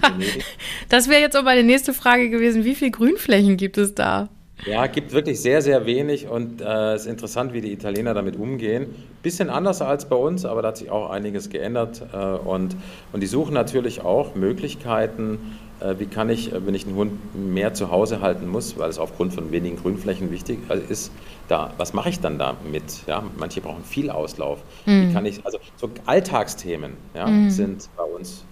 das 0.90 1.10
wäre 1.10 1.22
jetzt 1.22 1.36
aber 1.36 1.46
meine 1.46 1.64
nächste 1.64 1.94
Frage 1.94 2.30
gewesen. 2.30 2.66
Wie 2.66 2.76
viele 2.76 2.92
Grünflächen 2.92 3.56
gibt 3.58 3.78
es 3.78 3.96
da? 3.96 4.30
Ja, 4.66 4.88
gibt 4.88 5.12
wirklich 5.12 5.42
sehr, 5.42 5.62
sehr 5.62 5.86
wenig 5.86 6.28
und 6.28 6.62
äh, 6.62 6.94
es 6.94 7.02
ist 7.02 7.08
interessant, 7.08 7.54
wie 7.54 7.62
die 7.62 7.72
Italiener 7.72 8.14
damit 8.14 8.38
umgehen. 8.38 8.96
Bisschen 9.22 9.50
anders 9.50 9.82
als 9.82 10.06
bei 10.06 10.16
uns, 10.16 10.46
aber 10.46 10.62
da 10.62 10.70
hat 10.70 10.78
sich 10.78 10.90
auch 10.90 11.10
einiges 11.10 11.50
geändert 11.50 12.02
äh, 12.14 12.18
und, 12.18 12.76
und 13.12 13.22
die 13.22 13.28
suchen 13.28 13.54
natürlich 13.54 14.02
auch 14.02 14.34
Möglichkeiten, 14.34 15.58
äh, 15.82 15.96
wie 16.00 16.06
kann 16.06 16.30
ich, 16.30 16.54
äh, 16.54 16.66
wenn 16.66 16.74
ich 16.74 16.88
einen 16.88 16.96
Hund 16.96 17.36
mehr 17.36 17.74
zu 17.74 17.92
Hause 17.92 18.22
halten 18.22 18.48
muss, 18.48 18.80
weil 18.80 18.90
es 18.90 18.98
aufgrund 18.98 19.34
von 19.34 19.52
wenigen 19.52 19.76
Grünflächen 19.76 20.32
wichtig 20.32 20.60
äh, 20.70 20.80
ist, 20.90 21.12
da, 21.48 21.74
was 21.78 21.94
mache 21.94 22.10
ich 22.10 22.20
dann 22.20 22.40
damit? 22.40 23.06
Ja, 23.08 23.24
manche 23.38 23.62
brauchen 23.62 23.84
viel 23.84 24.10
Auslauf. 24.10 24.60
Mhm. 24.86 25.10
Wie 25.10 25.14
kann 25.14 25.26
ich, 25.26 25.46
also 25.46 25.60
so 25.76 25.90
Alltagsthemen 26.06 26.94
ja, 27.14 27.28
mhm. 27.28 27.50
sind 27.50 27.90
bei 27.98 28.04
uns 28.04 28.46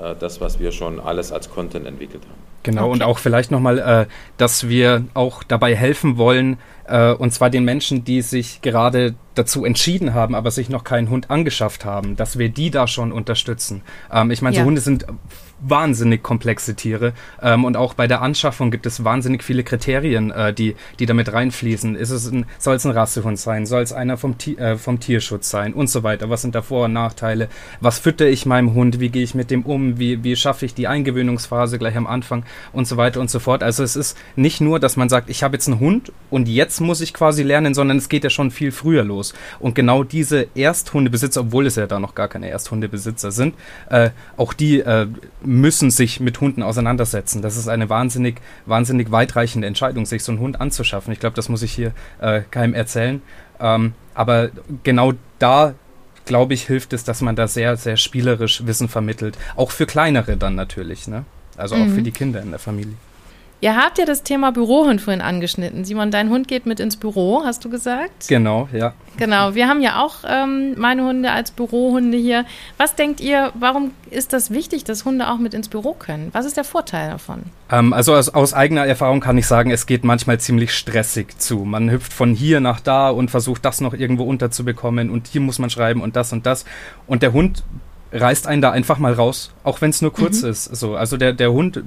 äh, 0.00 0.14
das, 0.18 0.40
was 0.40 0.58
wir 0.58 0.72
schon 0.72 0.98
alles 1.00 1.32
als 1.32 1.50
Content 1.50 1.86
entwickelt 1.86 2.22
haben. 2.24 2.49
Genau, 2.62 2.84
okay. 2.84 2.92
und 2.92 3.02
auch 3.02 3.18
vielleicht 3.18 3.50
nochmal, 3.50 3.78
äh, 3.78 4.06
dass 4.36 4.68
wir 4.68 5.04
auch 5.14 5.42
dabei 5.42 5.74
helfen 5.74 6.18
wollen, 6.18 6.58
äh, 6.90 7.12
und 7.12 7.32
zwar 7.32 7.50
den 7.50 7.64
Menschen, 7.64 8.04
die 8.04 8.22
sich 8.22 8.60
gerade 8.62 9.14
dazu 9.34 9.64
entschieden 9.64 10.12
haben, 10.12 10.34
aber 10.34 10.50
sich 10.50 10.68
noch 10.68 10.84
keinen 10.84 11.08
Hund 11.08 11.30
angeschafft 11.30 11.84
haben, 11.84 12.16
dass 12.16 12.38
wir 12.38 12.48
die 12.48 12.70
da 12.70 12.86
schon 12.86 13.12
unterstützen. 13.12 13.82
Ähm, 14.12 14.30
ich 14.30 14.42
meine, 14.42 14.56
ja. 14.56 14.62
so 14.62 14.66
Hunde 14.66 14.80
sind 14.80 15.06
wahnsinnig 15.62 16.22
komplexe 16.22 16.74
Tiere 16.74 17.12
ähm, 17.42 17.64
und 17.64 17.76
auch 17.76 17.94
bei 17.94 18.06
der 18.06 18.22
Anschaffung 18.22 18.70
gibt 18.70 18.86
es 18.86 19.04
wahnsinnig 19.04 19.44
viele 19.44 19.62
Kriterien, 19.62 20.30
äh, 20.30 20.52
die, 20.52 20.74
die 20.98 21.06
damit 21.06 21.32
reinfließen. 21.32 21.96
Ist 21.96 22.10
es 22.10 22.30
ein, 22.30 22.46
soll 22.58 22.76
es 22.76 22.86
ein 22.86 22.92
Rassehund 22.92 23.38
sein? 23.38 23.66
Soll 23.66 23.82
es 23.82 23.92
einer 23.92 24.16
vom, 24.16 24.36
äh, 24.56 24.76
vom 24.76 25.00
Tierschutz 25.00 25.50
sein? 25.50 25.74
Und 25.74 25.88
so 25.88 26.02
weiter. 26.02 26.30
Was 26.30 26.42
sind 26.42 26.54
da 26.54 26.62
Vor- 26.62 26.86
und 26.86 26.92
Nachteile? 26.92 27.48
Was 27.80 27.98
fütter 27.98 28.26
ich 28.26 28.46
meinem 28.46 28.74
Hund? 28.74 29.00
Wie 29.00 29.10
gehe 29.10 29.22
ich 29.22 29.34
mit 29.34 29.50
dem 29.50 29.62
um? 29.62 29.98
Wie, 29.98 30.24
wie 30.24 30.34
schaffe 30.34 30.64
ich 30.64 30.74
die 30.74 30.88
Eingewöhnungsphase 30.88 31.78
gleich 31.78 31.96
am 31.96 32.06
Anfang? 32.06 32.44
Und 32.72 32.86
so 32.86 32.96
weiter 32.96 33.20
und 33.20 33.30
so 33.30 33.38
fort. 33.38 33.62
Also 33.62 33.82
es 33.82 33.96
ist 33.96 34.16
nicht 34.36 34.60
nur, 34.60 34.80
dass 34.80 34.96
man 34.96 35.08
sagt, 35.08 35.28
ich 35.28 35.42
habe 35.42 35.56
jetzt 35.56 35.68
einen 35.68 35.80
Hund 35.80 36.12
und 36.30 36.48
jetzt 36.48 36.79
muss 36.80 37.00
ich 37.00 37.14
quasi 37.14 37.42
lernen, 37.42 37.74
sondern 37.74 37.98
es 37.98 38.08
geht 38.08 38.24
ja 38.24 38.30
schon 38.30 38.50
viel 38.50 38.72
früher 38.72 39.04
los. 39.04 39.34
Und 39.58 39.74
genau 39.74 40.02
diese 40.02 40.48
Ersthundebesitzer, 40.54 41.42
obwohl 41.42 41.66
es 41.66 41.76
ja 41.76 41.86
da 41.86 41.98
noch 41.98 42.14
gar 42.14 42.28
keine 42.28 42.48
Ersthundebesitzer 42.48 43.30
sind, 43.30 43.54
äh, 43.90 44.10
auch 44.36 44.52
die 44.52 44.80
äh, 44.80 45.06
müssen 45.42 45.90
sich 45.90 46.20
mit 46.20 46.40
Hunden 46.40 46.62
auseinandersetzen. 46.62 47.42
Das 47.42 47.56
ist 47.56 47.68
eine 47.68 47.88
wahnsinnig, 47.88 48.40
wahnsinnig 48.66 49.10
weitreichende 49.10 49.66
Entscheidung, 49.66 50.06
sich 50.06 50.24
so 50.24 50.32
einen 50.32 50.40
Hund 50.40 50.60
anzuschaffen. 50.60 51.12
Ich 51.12 51.20
glaube, 51.20 51.36
das 51.36 51.48
muss 51.48 51.62
ich 51.62 51.72
hier 51.72 51.92
äh, 52.20 52.42
keinem 52.50 52.74
erzählen. 52.74 53.22
Ähm, 53.60 53.94
aber 54.14 54.50
genau 54.82 55.12
da 55.38 55.74
glaube 56.26 56.54
ich, 56.54 56.66
hilft 56.66 56.92
es, 56.92 57.02
dass 57.02 57.22
man 57.22 57.34
da 57.34 57.48
sehr, 57.48 57.76
sehr 57.76 57.96
spielerisch 57.96 58.64
Wissen 58.64 58.88
vermittelt. 58.88 59.36
Auch 59.56 59.72
für 59.72 59.86
kleinere 59.86 60.36
dann 60.36 60.54
natürlich, 60.54 61.08
ne? 61.08 61.24
Also 61.56 61.74
auch 61.74 61.86
mhm. 61.86 61.94
für 61.94 62.02
die 62.02 62.12
Kinder 62.12 62.40
in 62.40 62.50
der 62.50 62.60
Familie. 62.60 62.94
Ihr 63.62 63.76
habt 63.76 63.98
ja 63.98 64.06
das 64.06 64.22
Thema 64.22 64.52
Bürohund 64.52 65.02
vorhin 65.02 65.20
angeschnitten. 65.20 65.84
Simon, 65.84 66.10
dein 66.10 66.30
Hund 66.30 66.48
geht 66.48 66.64
mit 66.64 66.80
ins 66.80 66.96
Büro, 66.96 67.42
hast 67.44 67.62
du 67.62 67.68
gesagt? 67.68 68.26
Genau, 68.28 68.70
ja. 68.72 68.94
Genau, 69.18 69.54
wir 69.54 69.68
haben 69.68 69.82
ja 69.82 70.02
auch 70.02 70.16
ähm, 70.26 70.78
meine 70.78 71.04
Hunde 71.04 71.30
als 71.30 71.50
Bürohunde 71.50 72.16
hier. 72.16 72.46
Was 72.78 72.94
denkt 72.94 73.20
ihr, 73.20 73.52
warum 73.54 73.90
ist 74.08 74.32
das 74.32 74.50
wichtig, 74.50 74.84
dass 74.84 75.04
Hunde 75.04 75.28
auch 75.28 75.36
mit 75.36 75.52
ins 75.52 75.68
Büro 75.68 75.92
können? 75.92 76.30
Was 76.32 76.46
ist 76.46 76.56
der 76.56 76.64
Vorteil 76.64 77.10
davon? 77.10 77.42
Ähm, 77.70 77.92
also 77.92 78.14
aus, 78.14 78.30
aus, 78.30 78.54
eigener 78.54 78.86
Erfahrung 78.86 79.20
kann 79.20 79.36
ich 79.36 79.46
sagen, 79.46 79.70
es 79.70 79.84
geht 79.84 80.04
manchmal 80.04 80.40
ziemlich 80.40 80.72
stressig 80.72 81.38
zu. 81.38 81.58
Man 81.58 81.90
hüpft 81.90 82.14
von 82.14 82.32
hier 82.32 82.60
nach 82.60 82.80
da 82.80 83.10
und 83.10 83.30
versucht 83.30 83.66
das 83.66 83.82
noch 83.82 83.92
irgendwo 83.92 84.24
unterzubekommen 84.24 85.10
und 85.10 85.26
hier 85.26 85.42
muss 85.42 85.58
man 85.58 85.68
schreiben 85.68 86.00
und 86.00 86.16
das 86.16 86.32
und 86.32 86.46
das. 86.46 86.64
Und 87.06 87.22
der 87.22 87.34
Hund 87.34 87.62
reißt 88.12 88.46
einen 88.46 88.62
da 88.62 88.70
einfach 88.70 88.98
mal 88.98 89.12
raus, 89.12 89.52
auch 89.62 89.80
wenn 89.80 89.90
es 89.90 90.02
nur 90.02 90.12
kurz 90.12 90.42
mhm. 90.42 90.50
ist. 90.50 90.64
So, 90.64 90.96
also 90.96 91.16
der, 91.16 91.32
der 91.32 91.52
Hund, 91.52 91.82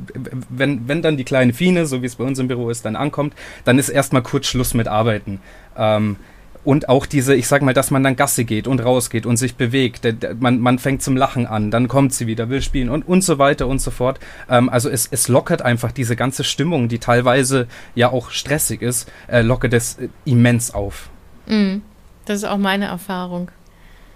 wenn, 0.50 0.88
wenn 0.88 1.01
dann 1.01 1.18
die 1.18 1.24
kleine 1.24 1.53
Fiene, 1.53 1.86
so 1.86 2.01
wie 2.01 2.06
es 2.06 2.15
bei 2.15 2.24
uns 2.24 2.39
im 2.39 2.48
Büro 2.48 2.70
ist, 2.70 2.86
dann 2.86 2.96
ankommt, 2.96 3.34
dann 3.65 3.80
ist 3.80 3.89
erstmal 3.89 4.24
kurz 4.24 4.48
Schluss 4.48 4.74
mit 4.74 4.88
Arbeiten. 4.88 5.42
Ähm, 5.77 6.18
und 6.63 6.88
auch 6.88 7.06
diese, 7.06 7.36
ich 7.36 7.48
sag 7.48 7.62
mal, 7.62 7.74
dass 7.74 7.92
man 7.92 8.03
dann 8.03 8.15
Gasse 8.15 8.46
geht 8.46 8.68
und 8.68 8.80
rausgeht 8.80 9.25
und 9.25 9.38
sich 9.38 9.56
bewegt. 9.56 10.08
Man, 10.39 10.60
man 10.60 10.80
fängt 10.80 11.01
zum 11.01 11.18
Lachen 11.18 11.46
an, 11.46 11.72
dann 11.72 11.88
kommt 11.88 12.13
sie 12.13 12.25
wieder, 12.25 12.50
will 12.50 12.62
spielen 12.62 12.89
und, 12.89 13.06
und 13.06 13.22
so 13.22 13.38
weiter 13.38 13.68
und 13.68 13.80
so 13.80 13.92
fort. 13.92 14.20
Ähm, 14.50 14.70
also 14.70 14.89
es, 14.89 15.08
es 15.12 15.27
lockert 15.27 15.62
einfach 15.62 15.92
diese 15.92 16.15
ganze 16.15 16.44
Stimmung, 16.44 16.88
die 16.88 17.00
teilweise 17.00 17.68
ja 17.96 18.12
auch 18.12 18.32
stressig 18.32 18.82
ist, 18.82 19.12
äh, 19.27 19.42
lockert 19.42 19.74
es 19.74 19.98
äh, 19.98 20.08
immens 20.25 20.74
auf. 20.74 21.10
Mhm. 21.48 21.82
Das 22.25 22.38
ist 22.38 22.46
auch 22.46 22.58
meine 22.58 22.86
Erfahrung. 22.86 23.51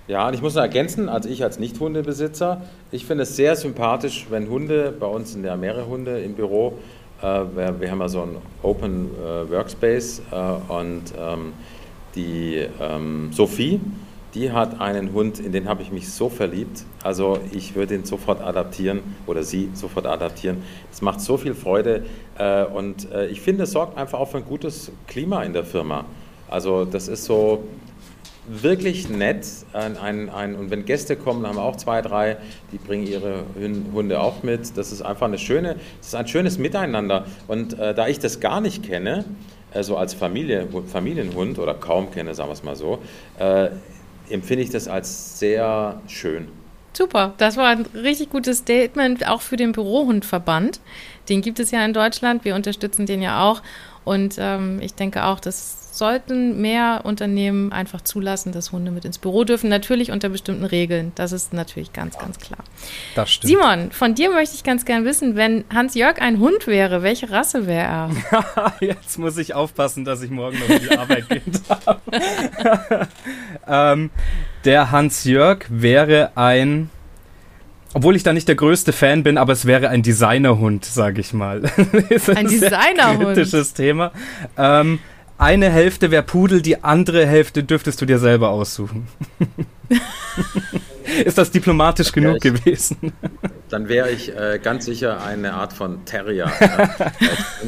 Ja, 0.08 0.26
und 0.28 0.34
ich 0.34 0.42
muss 0.42 0.56
noch 0.56 0.62
ergänzen, 0.62 1.10
also 1.10 1.28
ich 1.28 1.44
als 1.44 1.60
Nicht-Hundebesitzer, 1.60 2.62
ich 2.92 3.06
finde 3.06 3.24
es 3.24 3.36
sehr 3.36 3.58
sympathisch, 3.58 4.28
wenn 4.30 4.50
Hunde, 4.50 4.94
bei 4.98 5.06
uns 5.06 5.34
sind 5.34 5.44
ja 5.44 5.58
mehrere 5.58 5.88
Hunde 5.88 6.22
im 6.22 6.34
Büro, 6.34 6.78
äh, 7.22 7.26
wir, 7.26 7.82
wir, 7.82 7.92
haben 7.92 8.00
ja 8.00 8.08
so 8.08 8.22
ein 8.22 8.38
Open 8.64 9.10
äh, 9.16 9.50
Workspace 9.52 10.22
äh, 10.32 10.72
und 10.72 11.14
ähm, 11.20 11.52
die 12.16 12.66
ähm, 12.80 13.32
Sophie, 13.34 13.82
die 14.34 14.52
hat 14.52 14.80
einen 14.80 15.12
Hund, 15.12 15.40
in 15.40 15.52
den 15.52 15.68
habe 15.68 15.82
ich 15.82 15.92
mich 15.92 16.10
so 16.10 16.30
verliebt. 16.30 16.86
Also 17.04 17.40
ich 17.52 17.76
würde 17.76 17.96
ihn 17.96 18.06
sofort 18.06 18.42
adaptieren 18.42 19.02
oder 19.26 19.44
sie 19.44 19.70
sofort 19.74 20.06
adaptieren. 20.06 20.64
Es 20.92 21.02
macht 21.02 21.20
so 21.20 21.38
viel 21.38 21.54
Freude 21.54 22.06
äh, 22.38 22.64
und 22.64 23.12
äh, 23.12 23.28
ich 23.28 23.42
finde, 23.42 23.64
es 23.64 23.72
sorgt 23.72 23.98
einfach 23.98 24.20
auch 24.20 24.30
für 24.30 24.38
ein 24.38 24.46
gutes 24.46 24.92
Klima 25.08 25.44
in 25.44 25.52
der 25.52 25.66
Firma. 25.66 26.06
Also 26.50 26.86
das 26.86 27.08
ist 27.08 27.26
so, 27.26 27.64
wirklich 28.48 29.10
nett. 29.10 29.46
Ein, 29.74 29.98
ein, 29.98 30.30
ein, 30.30 30.56
und 30.56 30.72
wenn 30.72 30.86
Gäste 30.86 31.16
kommen, 31.16 31.46
haben 31.46 31.58
wir 31.58 31.63
auch 31.63 31.75
zwei, 31.75 32.01
drei, 32.01 32.38
die 32.72 32.77
bringen 32.77 33.06
ihre 33.06 33.44
Hunde 33.94 34.20
auch 34.20 34.44
mit. 34.44 34.77
Das 34.77 34.92
ist 34.92 35.01
einfach 35.01 35.27
eine 35.27 35.38
schöne, 35.38 35.75
das 36.00 36.08
ist 36.08 36.16
ein 36.16 36.27
schönes 36.27 36.58
Miteinander. 36.58 37.25
Und 37.48 37.77
äh, 37.77 37.94
da 37.94 38.08
ich 38.08 38.20
das 38.20 38.39
gar 38.39 38.62
nicht 38.62 38.84
kenne, 38.84 39.25
also 39.74 39.98
als 39.98 40.13
Familie, 40.13 40.68
Familienhund 40.88 41.60
oder 41.60 41.74
kaum 41.74 42.12
kenne, 42.12 42.34
sagen 42.34 42.50
wir 42.50 42.54
es 42.54 42.63
mal 42.63 42.75
so, 42.75 43.00
äh, 43.38 43.70
empfinde 44.30 44.63
ich 44.63 44.70
das 44.70 44.88
als 44.88 45.39
sehr 45.39 46.01
schön. 46.08 46.48
Super, 46.94 47.34
das 47.38 47.58
war 47.58 47.68
ein 47.68 47.86
richtig 47.94 48.32
gutes 48.32 48.60
Statement 48.60 49.27
auch 49.27 49.42
für 49.42 49.56
den 49.56 49.72
Bürohundverband. 49.72 50.80
Den 51.30 51.42
gibt 51.42 51.60
es 51.60 51.70
ja 51.70 51.86
in 51.86 51.94
Deutschland, 51.94 52.44
wir 52.44 52.56
unterstützen 52.56 53.06
den 53.06 53.22
ja 53.22 53.44
auch. 53.44 53.62
Und 54.04 54.38
ähm, 54.39 54.80
ich 54.82 54.96
denke 54.96 55.25
auch, 55.25 55.39
dass 55.39 55.87
sollten 55.98 56.62
mehr 56.62 57.01
Unternehmen 57.04 57.72
einfach 57.72 58.01
zulassen, 58.01 58.51
dass 58.51 58.72
Hunde 58.72 58.92
mit 58.92 59.06
ins 59.06 59.18
Büro 59.18 59.44
dürfen. 59.44 59.70
Natürlich 59.70 60.12
unter 60.12 60.30
bestimmten 60.30 60.66
Regeln. 60.66 61.12
Das 61.16 61.32
ist 61.32 61.54
natürlich 61.54 61.94
ganz, 61.94 62.18
ganz 62.18 62.39
klar. 62.39 62.60
Das 63.16 63.32
stimmt. 63.32 63.51
Simon, 63.51 63.92
von 63.92 64.16
dir 64.16 64.30
möchte 64.32 64.56
ich 64.56 64.63
ganz 64.63 64.86
gern 64.86 65.06
wissen, 65.06 65.36
wenn 65.36 65.66
Hans-Jörg 65.74 66.22
ein 66.22 66.39
Hund 66.39 66.68
wäre, 66.68 67.04
welche 67.04 67.32
Rasse 67.32 67.68
wäre 67.68 67.88
er? 67.88 68.74
Jetzt 68.80 69.18
muss 69.18 69.38
ich 69.38 69.54
aufpassen, 69.54 70.06
dass 70.06 70.22
ich 70.22 70.30
morgen 70.30 70.58
noch 70.60 70.70
in 70.70 70.82
die 70.82 70.98
Arbeit 70.98 71.30
gehen 71.30 71.51
darf. 71.68 72.00
ähm, 73.68 74.10
der 74.66 74.92
Hans-Jörg 74.92 75.66
wäre 75.70 76.32
ein 76.36 76.89
obwohl 77.94 78.16
ich 78.16 78.22
da 78.22 78.32
nicht 78.32 78.48
der 78.48 78.56
größte 78.56 78.94
Fan 78.94 79.24
bin, 79.24 79.39
aber 79.39 79.54
es 79.54 79.66
wäre 79.66 79.89
ein 79.89 80.04
Designerhund, 80.04 80.86
sage 80.86 81.20
ich 81.20 81.34
mal. 81.34 81.63
ein, 81.77 82.38
ein 82.38 82.48
Designerhund. 82.48 83.34
Kritisches 83.34 83.74
Thema. 83.74 84.12
Ähm, 84.56 85.00
eine 85.38 85.70
Hälfte 85.70 86.12
wäre 86.12 86.24
Pudel, 86.24 86.62
die 86.62 86.84
andere 86.84 87.25
Hälfte 87.25 87.63
dürftest 87.63 88.01
du 88.01 88.06
dir 88.06 88.20
selber 88.20 88.50
aussuchen. 88.50 89.08
Ist 91.25 91.38
das 91.38 91.51
diplomatisch 91.51 92.12
genug 92.12 92.38
ich, 92.38 92.53
gewesen? 92.53 93.13
Dann 93.70 93.88
wäre 93.88 94.12
ich 94.12 94.36
äh, 94.36 94.60
ganz 94.62 94.86
sicher 94.86 95.24
eine 95.24 95.53
Art 95.53 95.74
von 95.74 96.06
Terrier. 96.06 96.51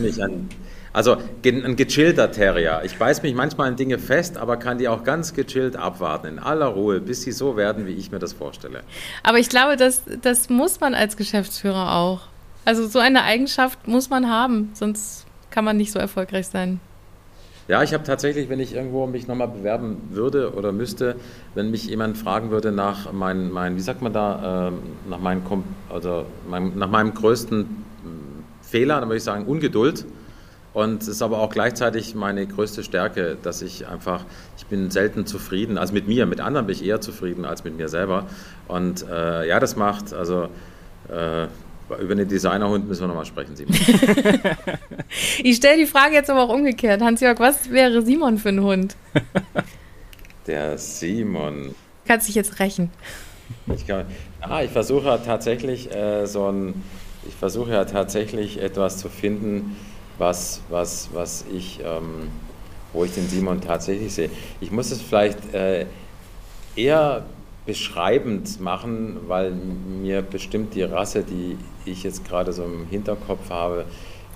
Ja. 0.01 0.25
ein, 0.25 0.49
also 0.93 1.17
ein 1.43 1.75
gechillter 1.75 2.31
Terrier. 2.31 2.81
Ich 2.83 2.97
beiß 2.97 3.21
mich 3.21 3.33
manchmal 3.33 3.69
in 3.69 3.75
Dinge 3.75 3.99
fest, 3.99 4.37
aber 4.37 4.57
kann 4.57 4.77
die 4.77 4.87
auch 4.87 5.03
ganz 5.03 5.33
gechillt 5.33 5.75
abwarten, 5.75 6.27
in 6.27 6.39
aller 6.39 6.67
Ruhe, 6.67 6.99
bis 6.99 7.23
sie 7.23 7.31
so 7.31 7.57
werden, 7.57 7.85
wie 7.85 7.93
ich 7.93 8.11
mir 8.11 8.19
das 8.19 8.33
vorstelle. 8.33 8.81
Aber 9.23 9.39
ich 9.39 9.49
glaube, 9.49 9.77
das, 9.77 10.03
das 10.21 10.49
muss 10.49 10.79
man 10.79 10.95
als 10.95 11.17
Geschäftsführer 11.17 11.95
auch. 11.95 12.21
Also 12.65 12.87
so 12.87 12.99
eine 12.99 13.23
Eigenschaft 13.23 13.87
muss 13.87 14.09
man 14.09 14.29
haben, 14.29 14.71
sonst 14.73 15.25
kann 15.49 15.65
man 15.65 15.77
nicht 15.77 15.91
so 15.91 15.99
erfolgreich 15.99 16.47
sein. 16.47 16.79
Ja, 17.69 17.83
ich 17.83 17.93
habe 17.93 18.03
tatsächlich, 18.03 18.49
wenn 18.49 18.59
ich 18.59 18.73
irgendwo 18.73 19.05
mich 19.05 19.27
nochmal 19.27 19.47
bewerben 19.47 20.01
würde 20.09 20.55
oder 20.55 20.71
müsste, 20.71 21.15
wenn 21.53 21.69
mich 21.69 21.85
jemand 21.85 22.17
fragen 22.17 22.49
würde 22.49 22.71
nach 22.71 23.13
meinen, 23.13 23.51
mein, 23.51 23.75
wie 23.75 23.81
sagt 23.81 24.01
man 24.01 24.11
da, 24.11 24.69
äh, 24.69 24.71
nach, 25.07 25.19
meinen, 25.19 25.43
also 25.87 26.25
mein, 26.49 26.75
nach 26.79 26.89
meinem 26.89 27.13
größten 27.13 27.59
hm, 27.59 28.43
Fehler, 28.63 28.99
dann 28.99 29.09
würde 29.09 29.17
ich 29.17 29.23
sagen 29.23 29.45
Ungeduld. 29.45 30.07
Und 30.73 31.03
es 31.03 31.07
ist 31.07 31.21
aber 31.21 31.37
auch 31.37 31.51
gleichzeitig 31.51 32.15
meine 32.15 32.47
größte 32.47 32.83
Stärke, 32.83 33.37
dass 33.43 33.61
ich 33.61 33.87
einfach, 33.87 34.25
ich 34.57 34.65
bin 34.65 34.89
selten 34.89 35.27
zufrieden, 35.27 35.77
also 35.77 35.93
mit 35.93 36.07
mir, 36.07 36.25
mit 36.25 36.41
anderen 36.41 36.65
bin 36.65 36.75
ich 36.75 36.83
eher 36.83 37.01
zufrieden 37.01 37.45
als 37.45 37.63
mit 37.63 37.77
mir 37.77 37.87
selber. 37.87 38.25
Und 38.67 39.05
äh, 39.07 39.47
ja, 39.47 39.59
das 39.59 39.75
macht, 39.75 40.11
also 40.11 40.49
äh, 41.07 41.45
über 41.97 42.15
den 42.15 42.27
Designerhund 42.27 42.87
müssen 42.87 43.01
wir 43.01 43.07
nochmal 43.07 43.25
sprechen, 43.25 43.55
Simon. 43.55 43.75
ich 45.43 45.55
stelle 45.55 45.77
die 45.77 45.85
Frage 45.85 46.13
jetzt 46.15 46.29
aber 46.29 46.43
auch 46.43 46.53
umgekehrt. 46.53 47.01
Hans-Jörg, 47.01 47.39
was 47.39 47.69
wäre 47.71 48.01
Simon 48.01 48.37
für 48.37 48.49
ein 48.49 48.61
Hund? 48.61 48.95
Der 50.47 50.77
Simon. 50.77 51.75
Kannst 52.05 52.27
dich 52.27 52.35
jetzt 52.35 52.59
rächen. 52.59 52.91
Ich, 53.75 53.87
kann, 53.87 54.05
ah, 54.41 54.61
ich 54.63 54.71
versuche 54.71 55.05
ja 55.05 55.17
tatsächlich 55.17 55.93
äh, 55.93 56.25
so 56.25 56.51
ein, 56.51 56.83
ich 57.27 57.35
versuche 57.35 57.71
ja 57.71 57.85
tatsächlich 57.85 58.61
etwas 58.61 58.97
zu 58.97 59.09
finden, 59.09 59.75
was, 60.17 60.61
was, 60.69 61.09
was 61.13 61.45
ich, 61.51 61.79
ähm, 61.83 62.29
wo 62.93 63.03
ich 63.05 63.13
den 63.13 63.27
Simon 63.27 63.61
tatsächlich 63.61 64.13
sehe. 64.13 64.29
Ich 64.61 64.71
muss 64.71 64.91
es 64.91 65.01
vielleicht 65.01 65.53
äh, 65.53 65.85
eher 66.75 67.25
beschreibend 67.65 68.59
machen, 68.59 69.17
weil 69.27 69.51
mir 69.51 70.21
bestimmt 70.21 70.75
die 70.75 70.83
Rasse, 70.83 71.23
die 71.23 71.57
ich 71.85 72.03
jetzt 72.03 72.27
gerade 72.27 72.51
so 72.53 72.63
im 72.63 72.87
Hinterkopf 72.87 73.49
habe, 73.49 73.85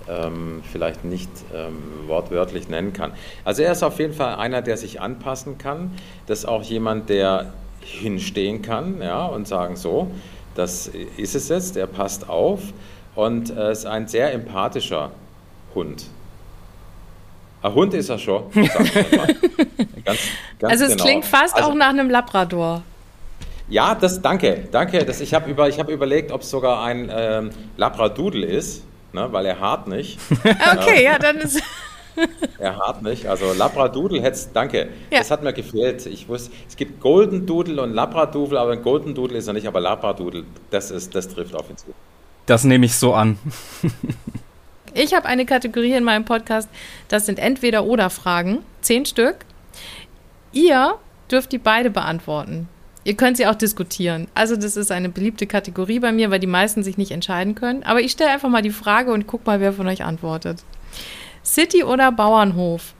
ähm, 0.08 0.62
vielleicht 0.70 1.04
nicht 1.04 1.30
ähm, 1.54 1.76
wortwörtlich 2.06 2.68
nennen 2.68 2.92
kann. 2.92 3.12
Also 3.44 3.62
er 3.62 3.72
ist 3.72 3.82
auf 3.82 3.98
jeden 3.98 4.12
Fall 4.12 4.36
einer, 4.36 4.62
der 4.62 4.76
sich 4.76 5.00
anpassen 5.00 5.58
kann. 5.58 5.92
Das 6.26 6.40
ist 6.40 6.44
auch 6.44 6.62
jemand, 6.62 7.08
der 7.08 7.52
hinstehen 7.80 8.62
kann 8.62 9.00
ja, 9.02 9.26
und 9.26 9.48
sagen, 9.48 9.76
so, 9.76 10.10
das 10.54 10.88
ist 11.16 11.34
es 11.34 11.48
jetzt, 11.48 11.76
er 11.76 11.86
passt 11.86 12.28
auf 12.28 12.60
und 13.14 13.50
äh, 13.50 13.72
ist 13.72 13.86
ein 13.86 14.06
sehr 14.08 14.32
empathischer 14.32 15.10
Hund. 15.74 16.06
Ein 17.62 17.74
Hund 17.74 17.94
ist 17.94 18.10
er 18.10 18.18
schon. 18.18 18.50
ganz, 18.52 18.68
ganz 20.04 20.72
also 20.72 20.84
es 20.84 20.92
genau. 20.92 21.04
klingt 21.04 21.24
fast 21.24 21.56
also, 21.56 21.70
auch 21.70 21.74
nach 21.74 21.88
einem 21.88 22.10
Labrador. 22.10 22.82
Ja, 23.68 23.94
das 23.94 24.20
danke, 24.20 24.68
danke. 24.70 25.04
Das, 25.04 25.20
ich 25.20 25.32
habe 25.32 25.50
über, 25.50 25.68
hab 25.68 25.88
überlegt, 25.88 26.32
ob 26.32 26.42
es 26.42 26.50
sogar 26.50 26.84
ein 26.84 27.10
ähm, 27.14 27.50
Labradoodle 27.76 28.46
ist, 28.46 28.84
ne, 29.12 29.28
weil 29.30 29.46
er 29.46 29.58
hart 29.58 29.88
nicht. 29.88 30.18
okay, 30.30 30.98
ähm, 30.98 31.04
ja, 31.04 31.18
dann 31.18 31.38
ist. 31.38 31.62
er 32.58 32.76
hart 32.76 33.02
nicht. 33.02 33.26
Also 33.26 33.52
Labradoodle 33.52 34.20
hätte 34.22 34.38
danke. 34.52 34.88
Ja. 35.10 35.18
Das 35.18 35.30
hat 35.30 35.42
mir 35.42 35.52
gefehlt. 35.52 36.04
Ich 36.06 36.28
wusste, 36.28 36.52
es 36.68 36.76
gibt 36.76 37.00
Golden 37.00 37.46
Doodle 37.46 37.82
und 37.82 37.92
Labradoodle, 37.92 38.60
aber 38.60 38.72
ein 38.72 38.82
Golden 38.82 39.14
Doodle 39.14 39.38
ist 39.38 39.46
er 39.46 39.54
nicht, 39.54 39.66
aber 39.66 39.80
Labradoodle, 39.80 40.44
das 40.70 40.90
ist, 40.90 41.14
das 41.14 41.28
trifft 41.28 41.54
auf 41.54 41.68
ihn 41.70 41.76
zu. 41.76 41.86
Das 42.46 42.64
nehme 42.64 42.84
ich 42.84 42.94
so 42.96 43.14
an. 43.14 43.38
ich 44.94 45.14
habe 45.14 45.26
eine 45.26 45.46
Kategorie 45.46 45.94
in 45.94 46.04
meinem 46.04 46.26
Podcast, 46.26 46.68
das 47.08 47.24
sind 47.24 47.38
entweder 47.38 47.84
oder 47.84 48.10
Fragen, 48.10 48.58
zehn 48.82 49.06
Stück. 49.06 49.36
Ihr 50.52 50.94
dürft 51.30 51.52
die 51.52 51.58
beide 51.58 51.90
beantworten. 51.90 52.68
Ihr 53.04 53.14
könnt 53.14 53.36
sie 53.36 53.46
auch 53.46 53.54
diskutieren. 53.54 54.28
Also 54.34 54.56
das 54.56 54.76
ist 54.76 54.90
eine 54.90 55.10
beliebte 55.10 55.46
Kategorie 55.46 56.00
bei 56.00 56.10
mir, 56.10 56.30
weil 56.30 56.40
die 56.40 56.46
meisten 56.46 56.82
sich 56.82 56.96
nicht 56.96 57.10
entscheiden 57.10 57.54
können. 57.54 57.82
Aber 57.82 58.00
ich 58.00 58.12
stelle 58.12 58.30
einfach 58.30 58.48
mal 58.48 58.62
die 58.62 58.70
Frage 58.70 59.12
und 59.12 59.26
guck 59.26 59.46
mal, 59.46 59.60
wer 59.60 59.74
von 59.74 59.86
euch 59.86 60.04
antwortet. 60.04 60.64
City 61.44 61.84
oder 61.84 62.10
Bauernhof? 62.10 62.94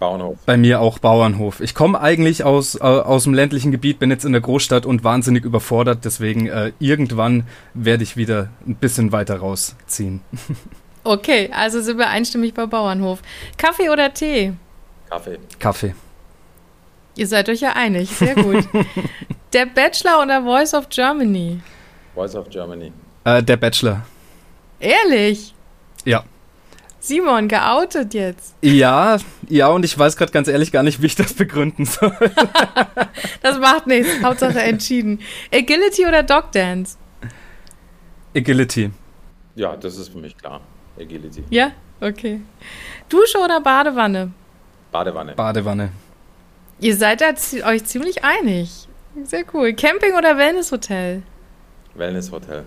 Bauernhof. 0.00 0.38
Bei 0.46 0.56
mir 0.56 0.80
auch 0.80 0.98
Bauernhof. 0.98 1.60
Ich 1.60 1.74
komme 1.74 2.00
eigentlich 2.00 2.44
aus, 2.44 2.76
äh, 2.76 2.80
aus 2.80 3.24
dem 3.24 3.34
ländlichen 3.34 3.72
Gebiet, 3.72 3.98
bin 3.98 4.10
jetzt 4.10 4.24
in 4.24 4.32
der 4.32 4.40
Großstadt 4.40 4.86
und 4.86 5.04
wahnsinnig 5.04 5.44
überfordert. 5.44 6.04
Deswegen 6.04 6.46
äh, 6.46 6.72
irgendwann 6.78 7.44
werde 7.74 8.02
ich 8.02 8.16
wieder 8.16 8.50
ein 8.66 8.74
bisschen 8.74 9.12
weiter 9.12 9.38
rausziehen. 9.38 10.20
Okay, 11.04 11.48
also 11.54 11.80
sind 11.80 11.96
wir 11.96 12.08
einstimmig 12.08 12.52
bei 12.54 12.66
Bauernhof. 12.66 13.22
Kaffee 13.56 13.88
oder 13.88 14.12
Tee? 14.12 14.52
Kaffee. 15.08 15.38
Kaffee. 15.58 15.94
Ihr 17.18 17.26
seid 17.26 17.48
euch 17.48 17.60
ja 17.60 17.72
einig, 17.72 18.10
sehr 18.10 18.36
gut. 18.36 18.68
der 19.52 19.66
Bachelor 19.66 20.22
oder 20.22 20.40
Voice 20.40 20.72
of 20.72 20.88
Germany? 20.88 21.60
Voice 22.14 22.36
of 22.36 22.48
Germany. 22.48 22.92
Äh, 23.24 23.42
der 23.42 23.56
Bachelor. 23.56 24.06
Ehrlich? 24.78 25.52
Ja. 26.04 26.22
Simon, 27.00 27.48
geoutet 27.48 28.14
jetzt. 28.14 28.54
Ja, 28.62 29.18
ja, 29.48 29.66
und 29.66 29.84
ich 29.84 29.98
weiß 29.98 30.16
gerade 30.16 30.30
ganz 30.30 30.46
ehrlich 30.46 30.70
gar 30.70 30.84
nicht, 30.84 31.02
wie 31.02 31.06
ich 31.06 31.16
das 31.16 31.34
begründen 31.34 31.86
soll. 31.86 32.16
das 33.42 33.58
macht 33.58 33.88
nichts. 33.88 34.22
Hauptsache 34.22 34.60
entschieden. 34.60 35.20
Agility 35.52 36.06
oder 36.06 36.22
Dog 36.22 36.52
Dance? 36.52 36.98
Agility. 38.36 38.92
Ja, 39.56 39.76
das 39.76 39.96
ist 39.96 40.10
für 40.10 40.18
mich 40.18 40.36
klar. 40.36 40.60
Agility. 40.96 41.42
Ja? 41.50 41.72
Okay. 42.00 42.42
Dusche 43.08 43.38
oder 43.38 43.60
Badewanne? 43.60 44.30
Badewanne. 44.92 45.32
Badewanne. 45.34 45.90
Ihr 46.80 46.96
seid 46.96 47.20
da 47.20 47.26
euch 47.66 47.84
ziemlich 47.84 48.24
einig. 48.24 48.88
Sehr 49.24 49.44
cool. 49.52 49.72
Camping 49.72 50.14
oder 50.16 50.36
Wellnesshotel? 50.36 51.22
Wellnesshotel. 51.94 52.64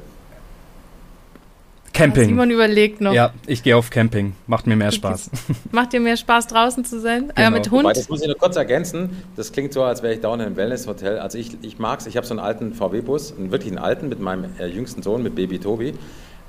Camping. 1.93 2.29
Simon 2.29 2.49
überlegt 2.51 3.01
noch. 3.01 3.13
Ja, 3.13 3.33
ich 3.47 3.63
gehe 3.63 3.75
auf 3.75 3.89
Camping. 3.89 4.33
Macht 4.47 4.65
mir 4.65 4.75
mehr 4.75 4.91
Spaß. 4.91 5.29
Macht 5.71 5.93
dir 5.93 5.99
mehr 5.99 6.15
Spaß, 6.15 6.47
draußen 6.47 6.85
zu 6.85 6.99
sein? 6.99 7.31
Genau. 7.35 7.47
Äh, 7.47 7.51
mit 7.51 7.69
Hund? 7.69 7.83
Wobei, 7.83 7.93
das 7.93 8.09
muss 8.09 8.21
ich 8.21 8.27
nur 8.27 8.37
kurz 8.37 8.55
ergänzen. 8.55 9.23
Das 9.35 9.51
klingt 9.51 9.73
so, 9.73 9.83
als 9.83 10.01
wäre 10.01 10.13
ich 10.13 10.21
dauernd 10.21 10.41
im 10.43 10.55
Wellnesshotel. 10.55 11.19
Also 11.19 11.37
ich, 11.37 11.57
ich 11.61 11.79
mag 11.79 11.99
es. 11.99 12.07
Ich 12.07 12.17
habe 12.17 12.25
so 12.25 12.33
einen 12.33 12.39
alten 12.39 12.73
VW-Bus, 12.73 13.35
einen 13.37 13.51
wirklichen 13.51 13.77
alten, 13.77 14.09
mit 14.09 14.19
meinem 14.19 14.45
äh, 14.57 14.67
jüngsten 14.67 15.03
Sohn, 15.03 15.21
mit 15.21 15.35
Baby 15.35 15.59
Tobi. 15.59 15.93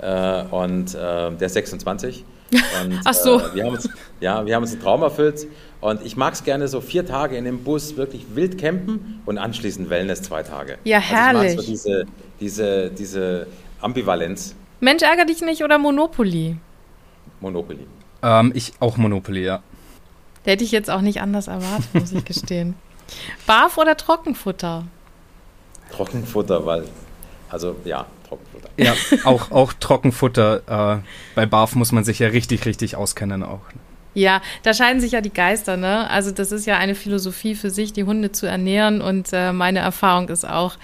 Äh, 0.01 0.42
und 0.44 0.94
äh, 0.94 0.98
der 1.33 1.42
ist 1.42 1.55
26. 1.55 2.25
Und, 2.52 3.00
Ach 3.04 3.14
so. 3.14 3.40
Äh, 3.40 3.54
wir 3.54 3.64
haben 3.64 3.74
uns, 3.74 3.88
ja, 4.20 4.44
wir 4.44 4.54
haben 4.54 4.62
uns 4.62 4.72
einen 4.72 4.82
Traum 4.82 5.02
erfüllt. 5.02 5.46
Und 5.80 6.04
ich 6.04 6.16
mag 6.16 6.34
es 6.34 6.44
gerne 6.44 6.68
so 6.68 6.80
vier 6.80 7.04
Tage 7.04 7.36
in 7.36 7.44
dem 7.44 7.64
Bus 7.64 7.96
wirklich 7.96 8.24
wild 8.34 8.58
campen 8.58 9.20
und 9.26 9.38
anschließend 9.38 9.90
Wellness 9.90 10.22
zwei 10.22 10.42
Tage. 10.42 10.78
Ja, 10.84 10.98
herrlich. 10.98 11.58
Also 11.58 11.62
ich 11.62 11.68
mag 11.68 11.78
so 11.78 11.90
diese, 11.90 12.06
diese, 12.40 12.90
diese 12.90 13.46
Ambivalenz. 13.80 14.54
Mensch, 14.80 15.02
ärger 15.02 15.24
dich 15.24 15.40
nicht 15.40 15.62
oder 15.64 15.78
Monopoly? 15.78 16.56
Monopoly. 17.40 17.86
Ähm, 18.22 18.52
ich 18.54 18.72
auch 18.78 18.96
Monopoly, 18.96 19.44
ja. 19.44 19.62
hätte 20.44 20.62
ich 20.62 20.70
jetzt 20.70 20.90
auch 20.90 21.00
nicht 21.00 21.20
anders 21.20 21.48
erwartet, 21.48 21.92
muss 21.94 22.12
ich 22.12 22.24
gestehen. 22.24 22.74
Barf 23.46 23.78
oder 23.78 23.96
Trockenfutter? 23.96 24.84
Trockenfutter, 25.90 26.64
weil, 26.64 26.84
also 27.52 27.76
ja, 27.84 28.06
Trockenfutter. 28.28 28.70
Ja, 28.78 28.94
auch, 29.24 29.50
auch 29.50 29.72
Trockenfutter. 29.74 30.98
Äh, 30.98 31.02
bei 31.34 31.46
Barf 31.46 31.74
muss 31.74 31.92
man 31.92 32.04
sich 32.04 32.18
ja 32.18 32.28
richtig, 32.28 32.64
richtig 32.64 32.96
auskennen 32.96 33.42
auch. 33.42 33.60
Ja, 34.14 34.42
da 34.62 34.74
scheiden 34.74 35.00
sich 35.00 35.12
ja 35.12 35.20
die 35.20 35.32
Geister, 35.32 35.76
ne? 35.76 36.08
Also 36.10 36.32
das 36.32 36.52
ist 36.52 36.66
ja 36.66 36.76
eine 36.76 36.94
Philosophie 36.94 37.54
für 37.54 37.70
sich, 37.70 37.92
die 37.92 38.04
Hunde 38.04 38.32
zu 38.32 38.46
ernähren 38.46 39.00
und 39.00 39.28
äh, 39.32 39.52
meine 39.52 39.78
Erfahrung 39.78 40.28
ist 40.28 40.46
auch, 40.46 40.76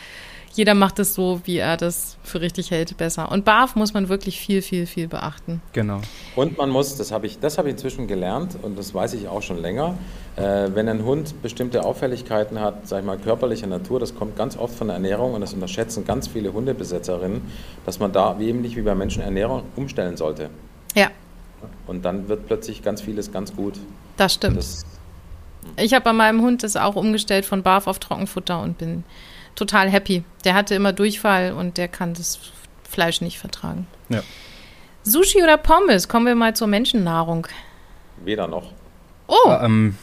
jeder 0.53 0.75
macht 0.75 0.99
es 0.99 1.15
so, 1.15 1.41
wie 1.45 1.59
er 1.59 1.77
das 1.77 2.17
für 2.23 2.41
richtig 2.41 2.71
hält, 2.71 2.97
besser. 2.97 3.31
Und 3.31 3.45
BAF 3.45 3.77
muss 3.77 3.95
man 3.95 4.09
wirklich 4.09 4.41
viel, 4.41 4.63
viel, 4.63 4.87
viel 4.87 5.09
beachten. 5.09 5.61
Genau. 5.73 6.01
Und 6.37 6.59
man 6.59 6.71
muss, 6.71 6.97
das 6.97 7.13
habe 7.13 7.27
ich, 7.27 7.39
das 7.39 7.59
habe 7.59 7.69
ich 7.69 7.73
inzwischen 7.75 8.07
gelernt 8.07 8.57
und 8.63 8.79
das 8.79 8.95
weiß 8.95 9.15
ich 9.15 9.29
auch 9.29 9.43
schon 9.43 9.61
länger, 9.61 9.97
äh, 10.37 10.69
wenn 10.75 10.89
ein 10.89 11.05
Hund 11.05 11.43
bestimmte 11.43 11.85
Auffälligkeiten 11.85 12.61
hat, 12.61 12.89
sag 12.89 13.01
ich 13.01 13.07
mal, 13.07 13.19
körperlicher 13.19 13.67
Natur, 13.67 14.01
das 14.01 14.15
kommt 14.15 14.37
ganz 14.37 14.57
oft 14.57 14.75
von 14.75 14.89
der 14.89 14.95
Ernährung 14.95 15.35
und 15.35 15.41
das 15.41 15.55
unterschätzen 15.55 16.05
ganz 16.05 16.29
viele 16.29 16.53
Hundebesetzerinnen, 16.53 17.43
dass 17.85 17.99
man 17.99 18.13
da 18.13 18.39
wie 18.39 18.49
ähnlich 18.49 18.77
wie 18.77 18.83
bei 18.83 18.95
Menschen 18.95 19.23
Ernährung 19.23 19.63
umstellen 19.77 20.17
sollte. 20.17 20.51
Ja. 20.95 21.11
Und 21.87 22.05
dann 22.05 22.29
wird 22.29 22.47
plötzlich 22.47 22.83
ganz 22.83 23.01
vieles 23.01 23.33
ganz 23.33 23.55
gut. 23.55 23.75
Das 24.17 24.35
stimmt. 24.35 24.59
Das, 24.59 24.85
ich 25.77 25.95
habe 25.95 26.05
bei 26.05 26.13
meinem 26.13 26.43
Hund 26.43 26.63
das 26.63 26.77
auch 26.77 26.97
umgestellt 26.97 27.45
von 27.45 27.63
Barf 27.63 27.87
auf 27.87 27.99
Trockenfutter 27.99 28.61
und 28.61 28.79
bin 28.79 29.05
total 29.59 29.91
happy. 29.91 30.23
Der 30.45 30.55
hatte 30.55 30.75
immer 30.75 30.93
Durchfall 30.93 31.53
und 31.53 31.77
der 31.77 31.89
kann 31.89 32.15
das 32.15 32.39
Fleisch 32.89 33.21
nicht 33.21 33.39
vertragen. 33.39 33.87
Ja. 34.09 34.23
Sushi 35.03 35.43
oder 35.43 35.57
Pommes? 35.57 36.09
Kommen 36.09 36.27
wir 36.27 36.35
mal 36.35 36.55
zur 36.55 36.69
Menschennahrung. 36.69 37.47
Weder 38.25 38.47
noch. 38.47 38.73
Oh. 39.27 39.51
Ähm, 39.61 39.97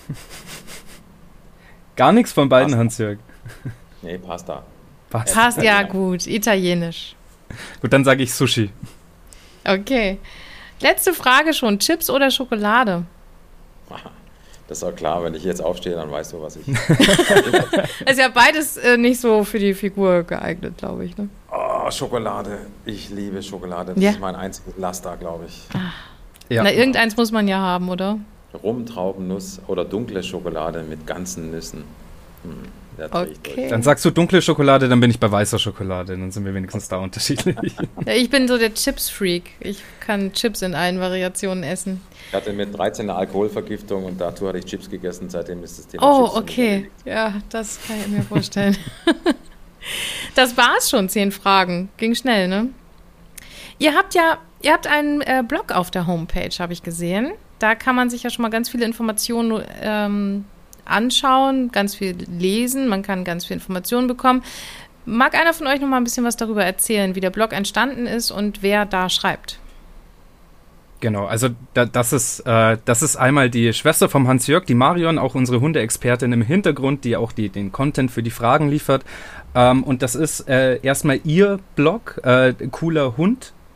gar 1.96 2.12
nichts 2.12 2.34
von 2.34 2.50
beiden, 2.50 2.70
Pasta. 2.70 2.80
Hans-Jörg. 2.80 3.20
Nee, 4.02 4.18
Pasta. 4.18 4.64
Passt. 5.10 5.34
Passt 5.34 5.62
ja 5.62 5.84
gut. 5.84 6.28
Italienisch. 6.28 7.16
Gut, 7.82 7.94
dann 7.94 8.04
sage 8.04 8.24
ich 8.24 8.34
Sushi. 8.34 8.70
Okay. 9.64 10.20
Letzte 10.82 11.14
Frage 11.14 11.54
schon. 11.54 11.80
Chips 11.80 12.10
oder 12.10 12.30
Schokolade? 12.30 13.06
Das 14.68 14.80
ist 14.80 14.84
auch 14.84 14.96
klar, 14.96 15.24
wenn 15.24 15.36
ich 15.36 15.44
jetzt 15.44 15.64
aufstehe, 15.64 15.94
dann 15.94 16.10
weißt 16.12 16.34
du, 16.34 16.42
was 16.42 16.56
ich. 16.56 16.68
Ist 18.10 18.20
ja 18.20 18.30
beides 18.30 18.78
äh, 18.78 18.98
nicht 18.98 19.22
so 19.22 19.44
für 19.44 19.60
die 19.60 19.76
Figur 19.76 20.24
geeignet, 20.24 20.78
glaube 20.78 21.06
ich. 21.06 21.16
Ne? 21.18 21.30
Oh, 21.52 21.92
Schokolade. 21.92 22.58
Ich 22.84 23.12
liebe 23.12 23.44
Schokolade. 23.44 23.94
Das 23.94 24.04
Ja. 24.04 24.10
ist 24.12 24.20
mein 24.20 24.36
einziges 24.36 24.74
Laster, 24.78 25.18
glaube 25.18 25.46
ich. 25.48 25.68
Ja. 26.50 26.64
Na, 26.64 26.72
irgendeins 26.72 27.16
muss 27.16 27.32
man 27.32 27.48
ja 27.48 27.58
haben, 27.60 27.90
oder? 27.90 28.18
Rum, 28.64 28.86
Traubennuss 28.88 29.62
oder 29.68 29.86
dunkle 29.86 30.24
Schokolade 30.24 30.82
mit 30.84 31.06
ganzen 31.06 31.52
Nüssen. 31.52 31.84
Hm, 32.44 32.54
Okay. 32.98 33.68
Dann 33.70 33.84
sagst 33.84 34.06
du 34.06 34.12
dunkle 34.12 34.42
Schokolade, 34.42 34.88
dann 34.88 35.00
bin 35.00 35.10
ich 35.10 35.20
bei 35.20 35.32
weißer 35.32 35.60
Schokolade. 35.60 36.18
Dann 36.18 36.32
sind 36.32 36.46
wir 36.46 36.54
wenigstens 36.54 36.88
da 36.88 36.98
unterschiedlich. 36.98 37.56
Ja, 38.06 38.14
ich 38.14 38.30
bin 38.30 38.48
so 38.48 38.58
der 38.58 38.74
Chips-Freak. 38.74 39.52
Ich 39.60 39.82
kann 40.00 40.34
Chips 40.34 40.62
in 40.62 40.76
allen 40.76 41.00
Variationen 41.00 41.64
essen. 41.64 42.02
Ich 42.28 42.34
hatte 42.34 42.54
mit 42.54 42.78
13 42.78 43.10
eine 43.10 43.18
Alkoholvergiftung 43.18 44.06
und 44.06 44.20
dazu 44.20 44.48
hatte 44.48 44.60
ich 44.60 44.66
Chips 44.66 44.90
gegessen. 44.90 45.30
Seitdem 45.30 45.64
ist 45.64 45.80
das 45.80 45.88
Thema 45.88 46.04
Oh, 46.04 46.26
Chips 46.26 46.38
okay. 46.38 46.92
Ja, 47.06 47.34
das 47.50 47.80
kann 47.88 47.98
ich 48.00 48.08
mir 48.08 48.24
vorstellen. 48.24 48.78
das 50.36 50.56
war's 50.58 50.90
schon, 50.90 51.10
zehn 51.10 51.32
Fragen. 51.32 51.90
Ging 51.98 52.16
schnell, 52.16 52.48
ne? 52.48 52.70
Ihr 53.78 53.94
habt 53.94 54.16
ja, 54.16 54.38
ihr 54.62 54.74
habt 54.74 54.88
einen 54.88 55.22
äh, 55.22 55.44
Blog 55.48 55.72
auf 55.72 55.92
der 55.92 56.08
Homepage, 56.08 56.52
habe 56.60 56.74
ich 56.74 56.84
gesehen. 56.84 57.34
Da 57.60 57.76
kann 57.76 57.96
man 57.96 58.10
sich 58.10 58.24
ja 58.24 58.30
schon 58.30 58.44
mal 58.44 58.50
ganz 58.50 58.70
viele 58.70 58.86
Informationen 58.86 59.64
ähm, 59.82 60.46
anschauen, 60.86 61.72
ganz 61.72 61.96
viel 61.96 62.16
lesen, 62.28 62.88
man 62.88 63.02
kann 63.02 63.24
ganz 63.24 63.46
viel 63.46 63.56
Informationen 63.56 64.08
bekommen. 64.08 64.44
Mag 65.06 65.36
einer 65.36 65.54
von 65.54 65.68
euch 65.68 65.80
noch 65.80 65.88
mal 65.88 65.98
ein 65.98 66.04
bisschen 66.04 66.26
was 66.26 66.36
darüber 66.36 66.64
erzählen, 66.64 67.16
wie 67.16 67.20
der 67.20 67.30
Blog 67.30 67.54
entstanden 67.54 68.08
ist 68.08 68.32
und 68.32 68.64
wer 68.64 68.86
da 68.86 69.10
schreibt? 69.10 69.60
Genau, 71.02 71.26
also 71.26 71.50
da, 71.74 71.86
das, 71.86 72.14
ist, 72.14 72.40
äh, 72.48 72.78
das 72.86 73.04
ist 73.04 73.16
einmal 73.16 73.50
die 73.50 73.74
Schwester 73.74 74.10
vom 74.10 74.28
Hans-Jörg, 74.28 74.66
die 74.66 74.74
Marion, 74.74 75.20
auch 75.20 75.36
unsere 75.36 75.60
Hundeexpertin 75.60 76.32
im 76.32 76.42
Hintergrund, 76.42 77.04
die 77.04 77.16
auch 77.18 77.32
die, 77.32 77.50
den 77.50 77.72
Content 77.72 78.10
für 78.10 78.24
die 78.24 78.32
Fragen 78.32 78.70
liefert. 78.70 79.04
Ähm, 79.54 79.84
und 79.84 80.02
das 80.02 80.16
ist 80.16 80.48
äh, 80.50 80.80
erstmal 80.82 81.20
ihr 81.24 81.60
Blog, 81.76 82.20
äh, 82.24 82.54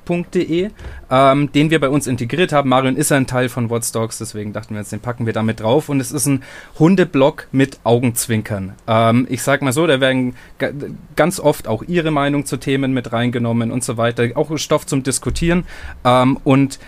coolerhund.de, 0.10 0.69
ähm, 1.12 1.52
den 1.52 1.69
wir 1.69 1.80
bei 1.80 1.89
uns 1.89 2.08
integriert 2.08 2.52
haben. 2.52 2.69
Marion 2.69 2.95
ist 2.95 3.12
ein 3.12 3.28
Teil 3.28 3.50
von 3.50 3.69
What's 3.69 3.91
Dogs, 3.91 4.17
deswegen 4.17 4.54
dachten 4.54 4.74
wir 4.74 4.82
jetzt, 4.82 4.91
den 4.91 5.00
packen 5.00 5.26
wir 5.26 5.34
damit 5.34 5.60
drauf. 5.60 5.89
Und 5.89 6.00
es 6.00 6.12
ist 6.12 6.26
ein 6.26 6.43
Hundeblog 6.78 7.48
mit 7.52 7.80
Augenzwinkern. 7.84 8.74
Ähm, 8.88 9.28
ich 9.30 9.43
sag 9.43 9.62
mal 9.62 9.74
so, 9.74 9.88
da 9.88 10.00
werden 10.00 10.36
ga- 10.58 10.72
ganz 11.15 11.39
oft 11.39 11.67
auch 11.67 11.84
ihre 11.84 12.12
Meinung 12.12 12.45
zu 12.45 12.58
Themen 12.58 12.93
mit 12.93 13.13
reingenommen 13.13 13.72
und 13.72 13.84
so 13.84 13.98
weiter. 13.98 14.24
Auch 14.36 14.56
Stoff 14.58 14.86
zum 14.86 15.04
Diskutieren. 15.04 15.65
Ähm, 16.04 16.38
und 16.43 16.80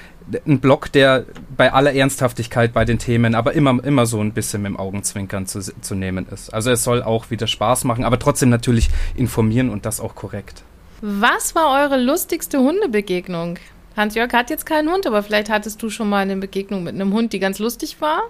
ein 0.45 0.60
Blog, 0.60 0.91
der 0.91 1.25
bei 1.57 1.73
aller 1.73 1.93
Ernsthaftigkeit 1.93 2.73
bei 2.73 2.86
den 2.86 2.99
Themen, 2.99 3.36
aber 3.36 3.53
immer, 3.53 3.84
immer 3.84 4.05
so 4.05 4.21
ein 4.21 4.31
bisschen 4.31 4.62
mit 4.62 4.69
dem 4.69 4.77
Augenzwinkern 4.77 5.45
zu, 5.45 5.60
zu 5.60 5.95
nehmen 5.95 6.25
ist. 6.31 6.53
Also 6.53 6.71
es 6.71 6.84
soll 6.84 7.03
auch 7.03 7.31
wieder 7.31 7.47
Spaß 7.47 7.84
machen, 7.84 8.05
aber 8.05 8.17
trotzdem 8.19 8.49
natürlich 8.49 8.89
informieren 9.15 9.69
und 9.69 9.86
das 9.86 9.99
auch 9.99 10.15
korrekt. 10.15 10.63
Was 11.01 11.55
war 11.55 11.81
eure 11.81 11.99
lustigste 11.99 12.59
Hundebegegnung? 12.59 13.57
Hans-Jörg 13.97 14.31
hat 14.33 14.51
jetzt 14.51 14.67
keinen 14.67 14.87
Hund, 14.91 15.07
aber 15.07 15.23
vielleicht 15.23 15.49
hattest 15.49 15.81
du 15.81 15.89
schon 15.89 16.07
mal 16.07 16.19
eine 16.19 16.35
Begegnung 16.35 16.83
mit 16.83 16.93
einem 16.93 17.11
Hund, 17.11 17.33
die 17.33 17.39
ganz 17.39 17.57
lustig 17.57 17.99
war? 18.01 18.21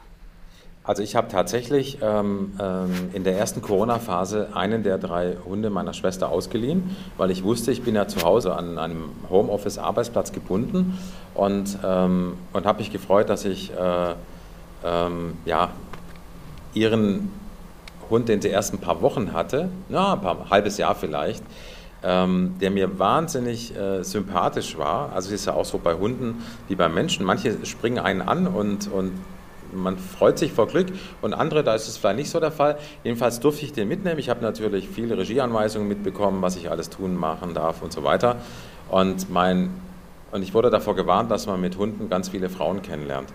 Also 0.86 1.04
ich 1.04 1.18
habe 1.18 1.28
tatsächlich 1.28 1.98
ähm, 2.02 2.54
ähm, 2.60 3.10
in 3.12 3.26
der 3.26 3.38
ersten 3.38 3.62
Corona-Phase 3.62 4.52
einen 4.54 4.84
der 4.84 4.98
drei 4.98 5.36
Hunde 5.46 5.70
meiner 5.70 5.94
Schwester 5.94 6.30
ausgeliehen, 6.30 6.96
weil 7.18 7.30
ich 7.30 7.44
wusste, 7.44 7.74
ich 7.74 7.84
bin 7.84 7.94
ja 7.94 8.08
zu 8.08 8.22
Hause 8.22 8.56
an 8.56 8.78
einem 8.78 9.10
Homeoffice-Arbeitsplatz 9.30 10.32
gebunden 10.32 10.98
und, 11.36 11.78
ähm, 11.84 12.38
und 12.54 12.66
habe 12.66 12.80
mich 12.80 12.92
gefreut, 12.92 13.30
dass 13.30 13.44
ich 13.44 13.72
äh, 13.74 14.14
ähm, 14.86 15.34
ja, 15.44 15.72
ihren 16.74 17.32
Hund, 18.10 18.30
den 18.30 18.42
sie 18.42 18.48
erst 18.48 18.74
ein 18.74 18.80
paar 18.80 19.02
Wochen 19.02 19.34
hatte, 19.34 19.70
ja, 19.90 20.14
ein 20.14 20.22
paar, 20.22 20.50
halbes 20.50 20.78
Jahr 20.78 20.96
vielleicht, 20.96 21.44
ähm, 22.04 22.56
der 22.60 22.72
mir 22.72 23.00
wahnsinnig 23.00 23.76
äh, 23.76 24.04
sympathisch 24.04 24.78
war. 24.78 25.12
Also 25.14 25.30
es 25.30 25.42
ist 25.42 25.46
ja 25.46 25.54
auch 25.54 25.66
so 25.66 25.78
bei 25.78 25.94
Hunden 25.94 26.44
wie 26.68 26.76
bei 26.76 26.90
Menschen. 26.90 27.26
Manche 27.26 27.66
springen 27.66 28.00
einen 28.00 28.22
an 28.22 28.48
und, 28.48 28.92
und 28.92 29.12
man 29.74 29.98
freut 29.98 30.38
sich 30.38 30.52
vor 30.52 30.68
Glück 30.68 30.88
und 31.22 31.34
andere, 31.34 31.64
da 31.64 31.76
ist 31.76 31.88
es 31.88 31.98
vielleicht 31.98 32.18
nicht 32.18 32.30
so 32.30 32.40
der 32.40 32.52
Fall. 32.52 32.78
Jedenfalls 33.04 33.40
durfte 33.40 33.66
ich 33.66 33.74
den 33.74 33.88
mitnehmen. 33.88 34.20
Ich 34.20 34.30
habe 34.30 34.42
natürlich 34.42 34.90
viele 34.90 35.18
Regieanweisungen 35.18 35.88
mitbekommen, 35.88 36.42
was 36.42 36.56
ich 36.56 36.70
alles 36.70 36.90
tun, 36.90 37.16
machen 37.16 37.54
darf 37.54 37.82
und 37.82 37.94
so 37.94 38.04
weiter. 38.04 38.38
Und, 38.90 39.30
mein, 39.30 39.70
und 40.32 40.44
ich 40.44 40.54
wurde 40.54 40.70
davor 40.70 40.96
gewarnt, 40.96 41.32
dass 41.32 41.48
man 41.48 41.62
mit 41.62 41.78
Hunden 41.78 42.10
ganz 42.10 42.30
viele 42.30 42.50
Frauen 42.50 42.82
kennenlernt. 42.82 43.30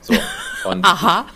So, 0.00 0.14
und 0.68 0.84
Aha. 0.84 1.26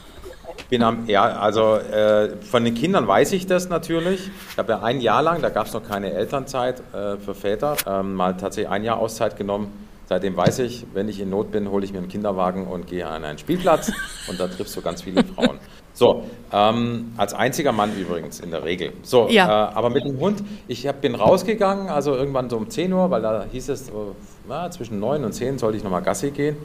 Bin 0.70 0.82
am, 0.82 1.06
ja, 1.06 1.24
also 1.24 1.74
äh, 1.76 2.36
von 2.42 2.64
den 2.64 2.74
Kindern 2.74 3.06
weiß 3.06 3.32
ich 3.32 3.46
das 3.46 3.68
natürlich. 3.68 4.30
Ich 4.52 4.56
habe 4.58 4.72
ja 4.72 4.82
ein 4.82 5.00
Jahr 5.00 5.22
lang, 5.22 5.42
da 5.42 5.50
gab 5.50 5.66
es 5.66 5.74
noch 5.74 5.86
keine 5.86 6.12
Elternzeit 6.12 6.80
äh, 6.94 7.16
für 7.18 7.34
Väter, 7.34 7.76
ähm, 7.86 8.14
mal 8.14 8.36
tatsächlich 8.36 8.70
ein 8.70 8.84
Jahr 8.84 8.98
Auszeit 8.98 9.36
genommen. 9.36 9.72
Seitdem 10.06 10.36
weiß 10.36 10.60
ich, 10.60 10.86
wenn 10.92 11.08
ich 11.08 11.20
in 11.20 11.30
Not 11.30 11.52
bin, 11.52 11.70
hole 11.70 11.84
ich 11.84 11.92
mir 11.92 11.98
einen 11.98 12.08
Kinderwagen 12.08 12.66
und 12.66 12.86
gehe 12.88 13.06
an 13.06 13.24
einen 13.24 13.38
Spielplatz 13.38 13.92
und 14.28 14.40
da 14.40 14.48
triffst 14.48 14.76
du 14.76 14.80
ganz 14.82 15.02
viele 15.02 15.22
Frauen. 15.24 15.58
So, 15.92 16.24
ähm, 16.52 17.12
als 17.16 17.34
einziger 17.34 17.72
Mann 17.72 17.90
übrigens 17.96 18.40
in 18.40 18.50
der 18.50 18.64
Regel. 18.64 18.92
So, 19.02 19.28
Ja. 19.28 19.70
äh, 19.70 19.74
aber 19.74 19.90
mit 19.90 20.04
dem 20.04 20.18
Hund, 20.18 20.42
ich 20.66 20.86
hab, 20.86 21.00
bin 21.00 21.14
rausgegangen, 21.14 21.88
also 21.88 22.14
irgendwann 22.14 22.48
so 22.48 22.56
um 22.56 22.70
10 22.70 22.92
Uhr, 22.92 23.10
weil 23.10 23.22
da 23.22 23.44
hieß 23.50 23.68
es, 23.70 23.86
so, 23.86 24.14
na, 24.48 24.70
zwischen 24.70 24.98
9 25.00 25.24
und 25.24 25.32
10 25.32 25.58
sollte 25.58 25.76
ich 25.78 25.84
nochmal 25.84 26.02
Gassi 26.02 26.30
gehen. 26.30 26.56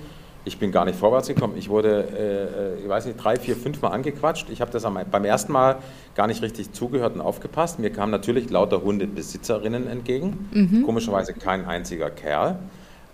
Ich 0.46 0.60
bin 0.60 0.72
gar 0.72 0.86
nicht 0.86 0.98
vorwärts 0.98 1.28
gekommen. 1.28 1.56
Ich 1.58 1.70
wurde, 1.70 2.78
äh, 2.80 2.84
ich 2.84 2.88
weiß 2.88 3.08
nicht, 3.08 3.18
drei, 3.22 3.36
vier, 3.38 3.56
fünf 3.56 3.82
Mal 3.82 3.90
angequatscht. 3.90 4.50
Ich 4.50 4.62
habe 4.62 4.72
das 4.72 4.86
am, 4.86 4.98
beim 5.10 5.26
ersten 5.26 5.52
Mal 5.52 5.78
gar 6.14 6.28
nicht 6.28 6.42
richtig 6.42 6.72
zugehört 6.72 7.16
und 7.16 7.22
aufgepasst. 7.22 7.80
Mir 7.80 7.90
kamen 7.90 8.12
natürlich 8.12 8.50
lauter 8.50 8.84
Hundebesitzerinnen 8.84 9.88
entgegen. 9.88 10.84
Komischerweise 10.86 11.34
kein 11.34 11.66
einziger 11.66 12.12
Kerl. 12.12 12.60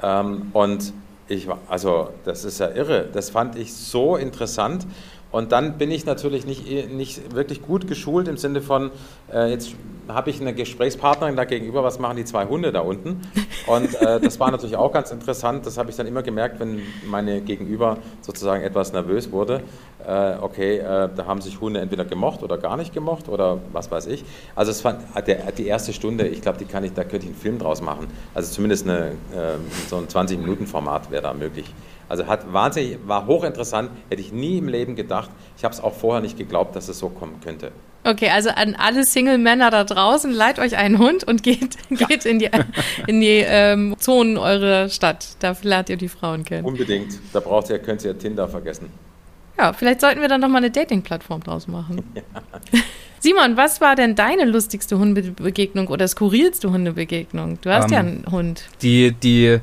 Ähm, 0.04 0.48
und 0.54 0.94
ich 1.28 1.48
war, 1.48 1.60
also 1.70 2.10
das 2.26 2.44
ist 2.44 2.60
ja 2.60 2.70
irre. 2.70 3.08
Das 3.12 3.30
fand 3.30 3.56
ich 3.56 3.74
so 3.74 4.18
interessant. 4.18 4.86
Und 5.32 5.52
dann 5.52 5.78
bin 5.78 5.92
ich 5.92 6.06
natürlich 6.06 6.46
nicht, 6.46 6.92
nicht 6.92 7.34
wirklich 7.34 7.62
gut 7.62 7.88
geschult 7.88 8.28
im 8.28 8.38
Sinne 8.38 8.62
von, 8.62 8.92
äh, 9.32 9.50
jetzt 9.50 9.76
habe 10.08 10.30
ich 10.30 10.42
eine 10.42 10.54
Gesprächspartnerin 10.54 11.36
da 11.36 11.46
gegenüber, 11.46 11.84
was 11.84 12.00
machen 12.00 12.18
die 12.18 12.26
zwei 12.26 12.46
Hunde 12.46 12.72
da 12.72 12.82
unten? 12.82 13.22
Und 13.68 13.94
äh, 14.02 14.20
das 14.20 14.40
war 14.40 14.52
natürlich 14.52 14.76
auch 14.76 14.92
ganz 14.92 15.12
interessant. 15.12 15.66
Das 15.66 15.78
habe 15.78 15.90
ich 15.90 15.96
dann 15.96 16.08
immer 16.08 16.24
gemerkt, 16.24 16.60
wenn 16.60 16.82
meine 17.10 17.42
Gegenüber 17.42 17.98
sozusagen 18.22 18.64
etwas 18.64 18.92
nervös 18.94 19.32
wurde. 19.32 19.62
Äh, 20.06 20.34
okay, 20.42 20.78
äh, 20.78 21.10
da 21.16 21.26
haben 21.26 21.42
sich 21.42 21.62
Hunde 21.62 21.80
entweder 21.80 22.06
gemocht 22.06 22.44
oder 22.44 22.58
gar 22.58 22.76
nicht 22.78 22.94
gemocht 22.94 23.30
oder 23.30 23.60
was 23.72 23.92
weiß 23.92 24.08
ich. 24.08 24.26
Also 24.56 24.72
es 24.72 24.82
fand, 24.82 25.00
der, 25.28 25.52
die 25.52 25.68
erste 25.68 25.94
Stunde, 25.94 26.28
ich 26.28 26.42
glaube, 26.42 26.58
ich, 26.62 26.68
da 26.94 27.04
könnte 27.04 27.18
ich 27.18 27.26
einen 27.28 27.36
Film 27.36 27.60
draus 27.60 27.82
machen. 27.82 28.08
Also 28.34 28.52
zumindest 28.52 28.88
eine, 28.88 29.10
äh, 29.10 29.58
so 29.88 29.98
ein 29.98 30.08
20-Minuten-Format 30.08 31.12
wäre 31.12 31.24
da 31.24 31.34
möglich. 31.34 31.72
Also 32.12 32.28
hat 32.28 32.52
wahnsinnig, 32.52 32.98
war 33.06 33.26
hochinteressant, 33.26 33.90
hätte 34.10 34.22
ich 34.22 34.34
nie 34.34 34.58
im 34.58 34.68
Leben 34.68 34.98
gedacht. 34.98 35.21
Ich 35.58 35.64
habe 35.64 35.74
es 35.74 35.82
auch 35.82 35.94
vorher 35.94 36.22
nicht 36.22 36.38
geglaubt, 36.38 36.76
dass 36.76 36.88
es 36.88 37.00
so 37.00 37.10
kommen 37.10 37.40
könnte. 37.44 37.72
Okay, 38.04 38.30
also 38.30 38.50
an 38.50 38.76
alle 38.76 39.06
Single-Männer 39.06 39.70
da 39.70 39.84
draußen, 39.84 40.32
leiht 40.32 40.58
euch 40.58 40.76
einen 40.76 40.98
Hund 40.98 41.24
und 41.24 41.44
geht, 41.44 41.78
geht 41.90 42.26
in 42.26 42.40
die, 42.40 42.50
in 43.06 43.22
die 43.22 43.44
ähm, 43.46 43.96
Zonen 44.00 44.38
eurer 44.38 44.90
Stadt. 44.90 45.36
Da 45.40 45.56
lernt 45.62 45.90
ihr 45.90 45.98
die 45.98 46.08
Frauen 46.10 46.44
kennen. 46.44 46.66
Unbedingt. 46.66 47.20
Da 47.32 47.40
braucht 47.40 47.70
ihr, 47.70 47.78
könnt 47.78 48.04
ihr 48.04 48.18
Tinder 48.18 48.48
vergessen. 48.48 48.90
Ja, 49.58 49.74
vielleicht 49.74 50.02
sollten 50.02 50.22
wir 50.22 50.28
dann 50.28 50.42
noch 50.42 50.48
mal 50.50 50.58
eine 50.58 50.72
Dating-Plattform 50.72 51.44
draus 51.44 51.68
machen. 51.68 52.04
Simon, 53.20 53.56
was 53.56 53.82
war 53.82 53.96
denn 53.96 54.16
deine 54.16 54.46
lustigste 54.46 54.98
Hundebegegnung 54.98 55.88
oder 55.88 56.08
skurrilste 56.08 56.72
Hundebegegnung? 56.72 57.60
Du 57.62 57.70
hast 57.72 57.86
Ähm, 57.86 57.92
ja 57.92 58.00
einen 58.00 58.26
Hund. 58.32 58.64
Die, 58.82 59.12
die, 59.12 59.60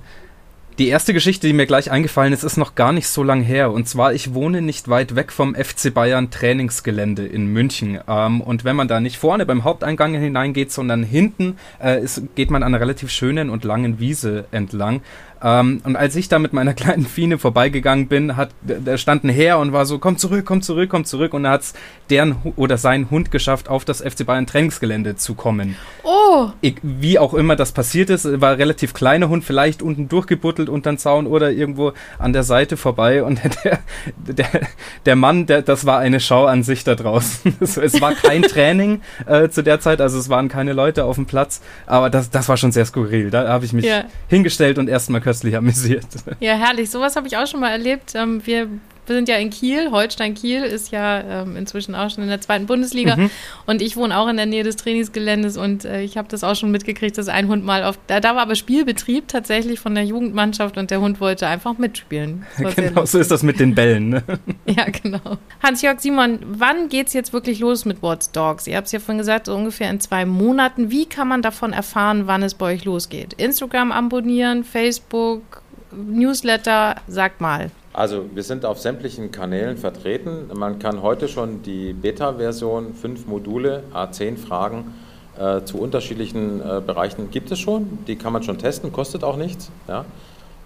die 0.79 0.88
erste 0.88 1.12
Geschichte, 1.12 1.47
die 1.47 1.53
mir 1.53 1.67
gleich 1.67 1.91
eingefallen 1.91 2.33
ist, 2.33 2.45
ist 2.45 2.57
noch 2.57 2.77
gar 2.77 2.93
nicht 2.93 3.09
so 3.09 3.25
lang 3.25 3.43
her. 3.43 3.73
Und 3.73 3.88
zwar, 3.88 4.12
ich 4.12 4.35
wohne 4.35 4.62
nicht 4.62 4.88
weit 4.88 5.17
weg 5.17 5.33
vom 5.33 5.57
FC 5.57 5.93
Bayern 5.93 6.31
Trainingsgelände 6.31 7.27
in 7.27 7.47
München. 7.47 7.99
Ähm, 8.07 8.41
und 8.41 8.64
wenn 8.64 8.77
man 8.77 8.87
da 8.87 9.01
nicht 9.01 9.19
vorne 9.19 9.45
beim 9.45 9.64
Haupteingang 9.64 10.14
hineingeht, 10.14 10.71
sondern 10.71 11.03
hinten, 11.03 11.57
äh, 11.83 12.01
ist, 12.01 12.23
geht 12.37 12.51
man 12.51 12.62
an 12.62 12.75
einer 12.75 12.81
relativ 12.81 13.11
schönen 13.11 13.51
und 13.51 13.64
langen 13.64 13.99
Wiese 13.99 14.45
entlang. 14.53 15.01
Ähm, 15.43 15.81
und 15.85 15.97
als 15.97 16.17
ich 16.17 16.29
da 16.29 16.38
mit 16.38 16.53
meiner 16.53 16.75
kleinen 16.75 17.07
Fine 17.07 17.38
vorbeigegangen 17.38 18.07
bin, 18.07 18.37
hat, 18.37 18.51
da 18.62 18.97
stand 18.99 19.25
ein 19.25 19.31
Herr 19.31 19.59
und 19.59 19.73
war 19.73 19.87
so, 19.87 19.99
komm 19.99 20.17
zurück, 20.17 20.45
komm 20.47 20.62
zurück, 20.62 20.91
komm 20.91 21.05
zurück. 21.05 21.35
Und 21.35 21.45
da 21.45 21.53
hat's 21.53 21.75
deren 22.11 22.37
oder 22.57 22.79
sein 22.79 23.11
Hund 23.11 23.31
geschafft, 23.31 23.69
auf 23.69 23.85
das 23.85 24.01
FC 24.01 24.25
Bayern 24.25 24.47
Trainingsgelände 24.47 25.17
zu 25.17 25.35
kommen. 25.35 25.77
Oh, 26.05 26.18
Oh! 26.31 26.51
Wie 26.83 27.19
auch 27.19 27.33
immer 27.33 27.57
das 27.57 27.73
passiert 27.73 28.11
ist, 28.11 28.41
war 28.41 28.51
ein 28.51 28.57
relativ 28.57 28.93
kleiner 28.93 29.31
Hund, 29.31 29.45
vielleicht 29.45 29.81
unten 29.81 30.09
durchgebuttelt 30.09 30.69
unter 30.69 30.93
den 30.93 30.99
Zaun 30.99 31.27
oder 31.27 31.51
irgendwo 31.51 31.93
an 32.19 32.35
der 32.35 32.43
Seite 32.43 32.77
vorbei. 32.77 33.23
Und 33.23 33.41
der, 33.64 33.79
der, 34.17 34.61
der 35.07 35.17
Mann, 35.17 35.47
der, 35.47 35.62
das 35.62 35.87
war 35.87 35.99
eine 35.99 36.21
Schau 36.21 36.45
an 36.45 36.62
sich 36.62 36.85
da 36.85 36.95
draußen. 36.95 37.57
es 37.61 38.01
war 38.01 38.12
kein 38.12 38.43
Training 38.43 39.01
äh, 39.27 39.49
zu 39.49 39.62
der 39.62 39.81
Zeit, 39.81 40.01
also 40.01 40.19
es 40.19 40.29
waren 40.29 40.49
keine 40.49 40.75
Leute 40.75 41.05
auf 41.05 41.17
dem 41.17 41.27
Platz, 41.27 41.62
aber 41.87 42.11
das, 42.11 42.31
das 42.31 42.49
war 42.49 42.57
schon 42.57 42.73
sehr 42.73 42.85
skurril. 42.85 43.31
Da 43.31 43.49
habe 43.49 43.64
ich 43.64 43.73
mich 43.73 43.87
ja. 43.87 44.05
hingestellt 44.29 44.79
und 44.79 44.88
erstmal 44.88 45.21
köstlich 45.21 45.57
amüsiert. 45.57 46.07
Ja, 46.41 46.55
herrlich. 46.55 46.91
Sowas 46.91 47.17
habe 47.17 47.27
ich 47.27 47.37
auch 47.37 47.47
schon 47.47 47.61
mal 47.61 47.71
erlebt. 47.71 48.12
Ähm, 48.14 48.43
wir 48.45 48.69
wir 49.09 49.16
sind 49.16 49.29
ja 49.29 49.37
in 49.37 49.51
Kiel. 49.51 49.90
Holstein 49.90 50.35
Kiel 50.35 50.62
ist 50.62 50.92
ja 50.92 51.42
ähm, 51.42 51.57
inzwischen 51.57 51.94
auch 51.94 52.11
schon 52.11 52.23
in 52.25 52.29
der 52.29 52.40
zweiten 52.40 52.66
Bundesliga. 52.66 53.16
Mhm. 53.16 53.31
Und 53.66 53.83
ich 53.83 53.97
wohne 53.97 54.16
auch 54.18 54.29
in 54.29 54.37
der 54.37 54.47
Nähe 54.47 54.62
des 54.64 54.77
Trainingsgeländes 54.77 55.57
und 55.57 55.85
äh, 55.85 56.03
ich 56.03 56.16
habe 56.16 56.29
das 56.29 56.44
auch 56.44 56.55
schon 56.55 56.71
mitgekriegt, 56.71 57.16
dass 57.18 57.29
ein 57.29 57.49
Hund 57.49 57.64
mal 57.64 57.85
auf. 57.85 57.99
Da, 58.07 58.21
da, 58.21 58.35
war 58.35 58.42
aber 58.42 58.55
Spielbetrieb 58.55 59.29
tatsächlich 59.29 59.81
von 59.81 59.94
der 59.94 60.05
Jugendmannschaft 60.05 60.77
und 60.77 60.90
der 60.90 61.01
Hund 61.01 61.21
wollte 61.21 61.47
einfach 61.47 61.79
mitspielen. 61.79 62.47
Genau, 62.79 63.05
so 63.07 63.18
ist 63.18 63.31
das 63.31 63.42
mit 63.42 63.59
den 63.59 63.75
Bällen. 63.75 64.11
Ne? 64.11 64.23
ja, 64.66 64.85
genau. 64.85 65.38
Hans-Jörg 65.62 66.01
Simon, 66.01 66.38
wann 66.47 66.88
geht 66.88 67.09
es 67.09 67.12
jetzt 67.12 67.33
wirklich 67.33 67.59
los 67.59 67.85
mit 67.85 68.03
What's 68.03 68.31
Dogs? 68.31 68.66
Ihr 68.66 68.77
habt 68.77 68.87
es 68.87 68.92
ja 68.92 69.01
vorhin 69.01 69.18
gesagt, 69.18 69.47
so 69.47 69.55
ungefähr 69.55 69.90
in 69.90 70.01
zwei 70.01 70.25
Monaten. 70.25 70.90
Wie 70.90 71.07
kann 71.07 71.29
man 71.29 71.42
davon 71.42 71.73
erfahren, 71.73 72.27
wann 72.27 72.42
es 72.42 72.55
bei 72.55 72.75
euch 72.75 72.85
losgeht? 72.85 73.33
Instagram 73.35 73.90
abonnieren, 73.90 74.64
Facebook, 74.64 75.62
Newsletter, 75.92 76.97
sagt 77.09 77.40
mal. 77.40 77.71
Also 77.92 78.27
wir 78.35 78.42
sind 78.42 78.64
auf 78.64 78.79
sämtlichen 78.79 79.31
Kanälen 79.31 79.77
vertreten. 79.77 80.51
Man 80.55 80.79
kann 80.79 81.03
heute 81.03 81.27
schon 81.29 81.62
die 81.62 81.92
Beta-Version, 81.92 82.94
fünf 82.94 83.27
Module, 83.27 83.83
A10 83.94 84.37
Fragen 84.37 84.94
äh, 85.38 85.62
zu 85.64 85.79
unterschiedlichen 85.79 86.61
äh, 86.61 86.81
Bereichen 86.85 87.31
gibt 87.31 87.51
es 87.51 87.59
schon. 87.59 87.98
Die 88.07 88.16
kann 88.16 88.33
man 88.33 88.42
schon 88.42 88.59
testen, 88.59 88.92
kostet 88.92 89.24
auch 89.24 89.37
nichts. 89.37 89.70
Ja. 89.87 90.05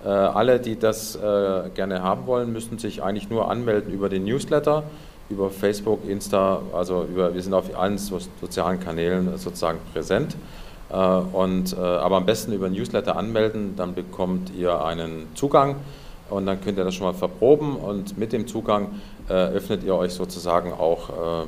Äh, 0.05 0.09
alle, 0.09 0.59
die 0.59 0.79
das 0.79 1.15
äh, 1.15 1.71
gerne 1.75 2.03
haben 2.03 2.27
wollen, 2.27 2.53
müssen 2.53 2.79
sich 2.79 3.03
eigentlich 3.03 3.31
nur 3.31 3.51
anmelden 3.51 3.93
über 3.93 4.09
den 4.09 4.25
Newsletter, 4.25 4.83
über 5.31 5.51
Facebook, 5.51 6.09
Insta, 6.09 6.61
also 6.75 7.05
über, 7.05 7.35
wir 7.35 7.43
sind 7.43 7.55
auf 7.55 7.77
allen 7.79 7.99
so, 7.99 8.19
sozialen 8.41 8.81
Kanälen 8.81 9.39
sozusagen 9.39 9.79
präsent. 9.93 10.37
Äh, 10.91 10.97
und, 10.97 11.73
äh, 11.75 11.81
aber 11.81 12.17
am 12.17 12.27
besten 12.27 12.53
über 12.53 12.69
Newsletter 12.69 13.17
anmelden, 13.17 13.75
dann 13.77 13.95
bekommt 13.95 14.51
ihr 14.59 14.85
einen 14.85 15.29
Zugang 15.35 15.77
und 16.33 16.47
dann 16.47 16.61
könnt 16.61 16.79
ihr 16.79 16.85
das 16.85 16.95
schon 16.95 17.07
mal 17.07 17.15
verproben 17.15 17.77
und 17.77 18.19
mit 18.19 18.33
dem 18.33 18.47
Zugang 18.47 19.01
äh, 19.29 19.33
öffnet 19.33 19.85
ihr 19.85 19.95
euch 19.95 20.13
sozusagen 20.13 20.73
auch 20.73 21.11
äh, 21.11 21.43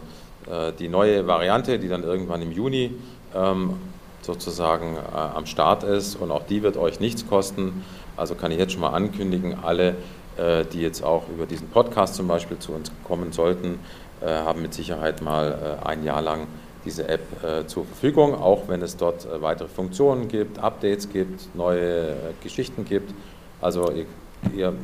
äh, 0.51 0.73
die 0.79 0.89
neue 0.89 1.27
Variante, 1.27 1.79
die 1.79 1.89
dann 1.89 2.03
irgendwann 2.03 2.43
im 2.43 2.53
Juni 2.53 2.93
ähm, 3.35 3.75
sozusagen 4.23 4.97
äh, 4.97 5.17
am 5.17 5.47
Start 5.47 5.83
ist 5.85 6.17
und 6.17 6.31
auch 6.31 6.45
die 6.45 6.63
wird 6.63 6.77
euch 6.77 7.01
nichts 7.01 7.27
kosten. 7.27 7.85
Also 8.17 8.35
kann 8.35 8.53
ich 8.53 8.59
jetzt 8.59 8.73
schon 8.73 8.83
mal 8.83 8.91
ankündigen, 8.91 9.57
alle, 9.63 9.97
äh, 10.37 10.65
die 10.73 10.81
jetzt 10.81 11.03
auch 11.03 11.25
über 11.29 11.47
diesen 11.47 11.69
Podcast 11.69 12.15
zum 12.15 12.29
Beispiel 12.29 12.59
zu 12.59 12.73
uns 12.73 12.91
kommen 13.05 13.33
sollten, 13.33 13.79
äh, 14.21 14.27
haben 14.27 14.63
mit 14.63 14.75
Sicherheit 14.75 15.23
mal 15.23 15.79
ein 15.85 16.05
Jahr 16.05 16.23
lang 16.23 16.47
diese 16.85 17.09
App 17.09 17.23
zur 17.67 17.87
Verfügung, 17.87 18.35
auch 18.35 18.69
wenn 18.69 18.83
es 18.83 18.99
dort 18.99 19.27
weitere 19.41 19.69
Funktionen 19.69 20.29
gibt, 20.29 20.59
Updates 20.59 21.09
gibt, 21.09 21.55
neue 21.57 22.15
Geschichten 22.43 22.85
gibt. 22.85 23.15
Also 23.63 23.91
ihr 23.91 24.05
ihr 24.55 24.75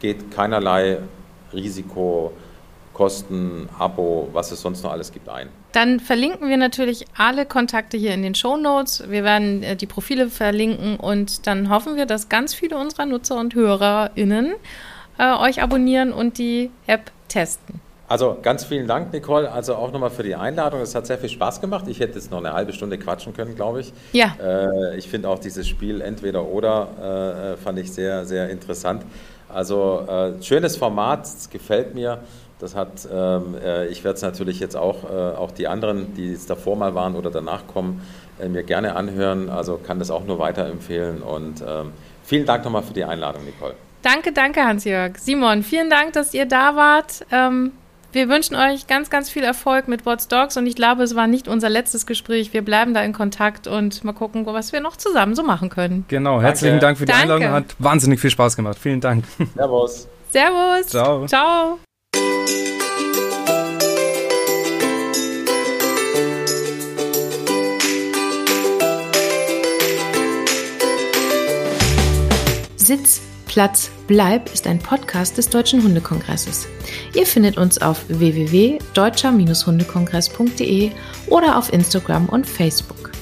geht 0.00 0.30
keinerlei 0.30 0.98
Risiko, 1.52 2.32
Kosten, 2.92 3.68
Abo, 3.78 4.28
was 4.32 4.52
es 4.52 4.60
sonst 4.60 4.82
noch 4.82 4.92
alles 4.92 5.12
gibt, 5.12 5.28
ein. 5.28 5.48
Dann 5.72 6.00
verlinken 6.00 6.48
wir 6.48 6.58
natürlich 6.58 7.06
alle 7.16 7.46
Kontakte 7.46 7.96
hier 7.96 8.12
in 8.12 8.22
den 8.22 8.34
Show 8.34 8.56
Notes. 8.56 9.04
Wir 9.08 9.24
werden 9.24 9.62
äh, 9.62 9.76
die 9.76 9.86
Profile 9.86 10.28
verlinken 10.28 10.96
und 10.96 11.46
dann 11.46 11.70
hoffen 11.70 11.96
wir, 11.96 12.04
dass 12.04 12.28
ganz 12.28 12.52
viele 12.52 12.76
unserer 12.76 13.06
Nutzer 13.06 13.38
und 13.38 13.54
HörerInnen 13.54 14.54
äh, 15.18 15.32
euch 15.34 15.62
abonnieren 15.62 16.12
und 16.12 16.36
die 16.36 16.70
App 16.86 17.10
testen. 17.28 17.81
Also 18.12 18.36
ganz 18.42 18.66
vielen 18.66 18.86
Dank, 18.86 19.10
Nicole. 19.10 19.50
Also 19.50 19.74
auch 19.74 19.90
nochmal 19.90 20.10
für 20.10 20.22
die 20.22 20.34
Einladung. 20.34 20.82
Es 20.82 20.94
hat 20.94 21.06
sehr 21.06 21.16
viel 21.16 21.30
Spaß 21.30 21.62
gemacht. 21.62 21.86
Ich 21.88 21.98
hätte 21.98 22.16
jetzt 22.16 22.30
noch 22.30 22.40
eine 22.44 22.52
halbe 22.52 22.74
Stunde 22.74 22.98
quatschen 22.98 23.32
können, 23.32 23.54
glaube 23.54 23.80
ich. 23.80 23.90
Ja. 24.12 24.36
Äh, 24.38 24.98
ich 24.98 25.08
finde 25.08 25.30
auch 25.30 25.38
dieses 25.38 25.66
Spiel 25.66 26.02
entweder 26.02 26.44
oder 26.44 27.54
äh, 27.54 27.56
fand 27.56 27.78
ich 27.78 27.90
sehr, 27.90 28.26
sehr 28.26 28.50
interessant. 28.50 29.02
Also 29.48 30.04
äh, 30.06 30.42
schönes 30.42 30.76
Format, 30.76 31.24
es 31.24 31.48
gefällt 31.48 31.94
mir. 31.94 32.18
Das 32.58 32.74
hat, 32.74 33.08
ähm, 33.10 33.54
äh, 33.64 33.86
ich 33.86 34.04
werde 34.04 34.16
es 34.16 34.22
natürlich 34.22 34.60
jetzt 34.60 34.76
auch, 34.76 35.04
äh, 35.04 35.34
auch 35.34 35.50
die 35.50 35.66
anderen, 35.66 36.12
die 36.14 36.32
jetzt 36.32 36.50
davor 36.50 36.76
mal 36.76 36.94
waren 36.94 37.16
oder 37.16 37.30
danach 37.30 37.66
kommen, 37.66 38.06
äh, 38.38 38.46
mir 38.46 38.62
gerne 38.62 38.94
anhören. 38.94 39.48
Also 39.48 39.78
kann 39.78 39.98
das 39.98 40.10
auch 40.10 40.26
nur 40.26 40.38
weiterempfehlen. 40.38 41.22
Und 41.22 41.64
ähm, 41.66 41.92
vielen 42.24 42.44
Dank 42.44 42.62
nochmal 42.62 42.82
für 42.82 42.92
die 42.92 43.04
Einladung, 43.04 43.46
Nicole. 43.46 43.72
Danke, 44.02 44.32
danke, 44.32 44.62
Hans-Jörg. 44.62 45.16
Simon, 45.16 45.62
vielen 45.62 45.88
Dank, 45.88 46.12
dass 46.12 46.34
ihr 46.34 46.44
da 46.44 46.76
wart. 46.76 47.24
Ähm 47.32 47.72
wir 48.12 48.28
wünschen 48.28 48.56
euch 48.56 48.86
ganz, 48.86 49.10
ganz 49.10 49.30
viel 49.30 49.42
Erfolg 49.42 49.88
mit 49.88 50.04
What's 50.04 50.28
Dogs 50.28 50.56
und 50.56 50.66
ich 50.66 50.76
glaube, 50.76 51.02
es 51.02 51.16
war 51.16 51.26
nicht 51.26 51.48
unser 51.48 51.68
letztes 51.68 52.06
Gespräch. 52.06 52.52
Wir 52.52 52.62
bleiben 52.62 52.94
da 52.94 53.02
in 53.02 53.12
Kontakt 53.12 53.66
und 53.66 54.04
mal 54.04 54.12
gucken, 54.12 54.44
was 54.46 54.72
wir 54.72 54.80
noch 54.80 54.96
zusammen 54.96 55.34
so 55.34 55.42
machen 55.42 55.70
können. 55.70 56.04
Genau, 56.08 56.40
herzlichen 56.40 56.80
Dank 56.80 56.98
für 56.98 57.06
die 57.06 57.12
Danke. 57.12 57.34
Einladung. 57.34 57.54
Hat 57.54 57.76
wahnsinnig 57.78 58.20
viel 58.20 58.30
Spaß 58.30 58.56
gemacht. 58.56 58.78
Vielen 58.78 59.00
Dank. 59.00 59.24
Servus. 59.54 60.08
Servus. 60.30 60.86
Ciao. 60.86 61.26
Ciao. 61.26 61.78
Sitz 72.76 73.31
Platz 73.52 73.90
Bleib 74.06 74.52
ist 74.54 74.66
ein 74.66 74.78
Podcast 74.78 75.36
des 75.36 75.50
Deutschen 75.50 75.82
Hundekongresses. 75.82 76.66
Ihr 77.14 77.26
findet 77.26 77.58
uns 77.58 77.82
auf 77.82 78.08
www.deutscher-hundekongress.de 78.08 80.90
oder 81.26 81.58
auf 81.58 81.70
Instagram 81.70 82.30
und 82.30 82.46
Facebook. 82.46 83.12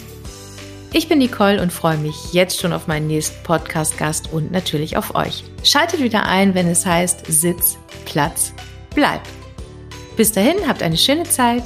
Ich 0.93 1.09
bin 1.09 1.19
Nicole 1.19 1.61
und 1.61 1.73
freue 1.73 1.99
mich 1.99 2.33
jetzt 2.33 2.61
schon 2.61 2.73
auf 2.73 2.87
meinen 2.87 3.09
nächsten 3.09 3.43
Podcast-Gast 3.43 4.33
und 4.33 4.53
natürlich 4.53 4.97
auf 4.97 5.16
euch. 5.16 5.43
Schaltet 5.64 6.01
wieder 6.01 6.27
ein, 6.27 6.55
wenn 6.55 6.69
es 6.69 6.87
heißt 6.87 7.27
Sitz, 7.27 7.77
Platz, 8.05 8.53
Bleib. 8.95 9.23
Bis 10.16 10.31
dahin, 10.31 10.69
habt 10.69 10.85
eine 10.85 10.97
schöne 10.97 11.25
Zeit. 11.25 11.64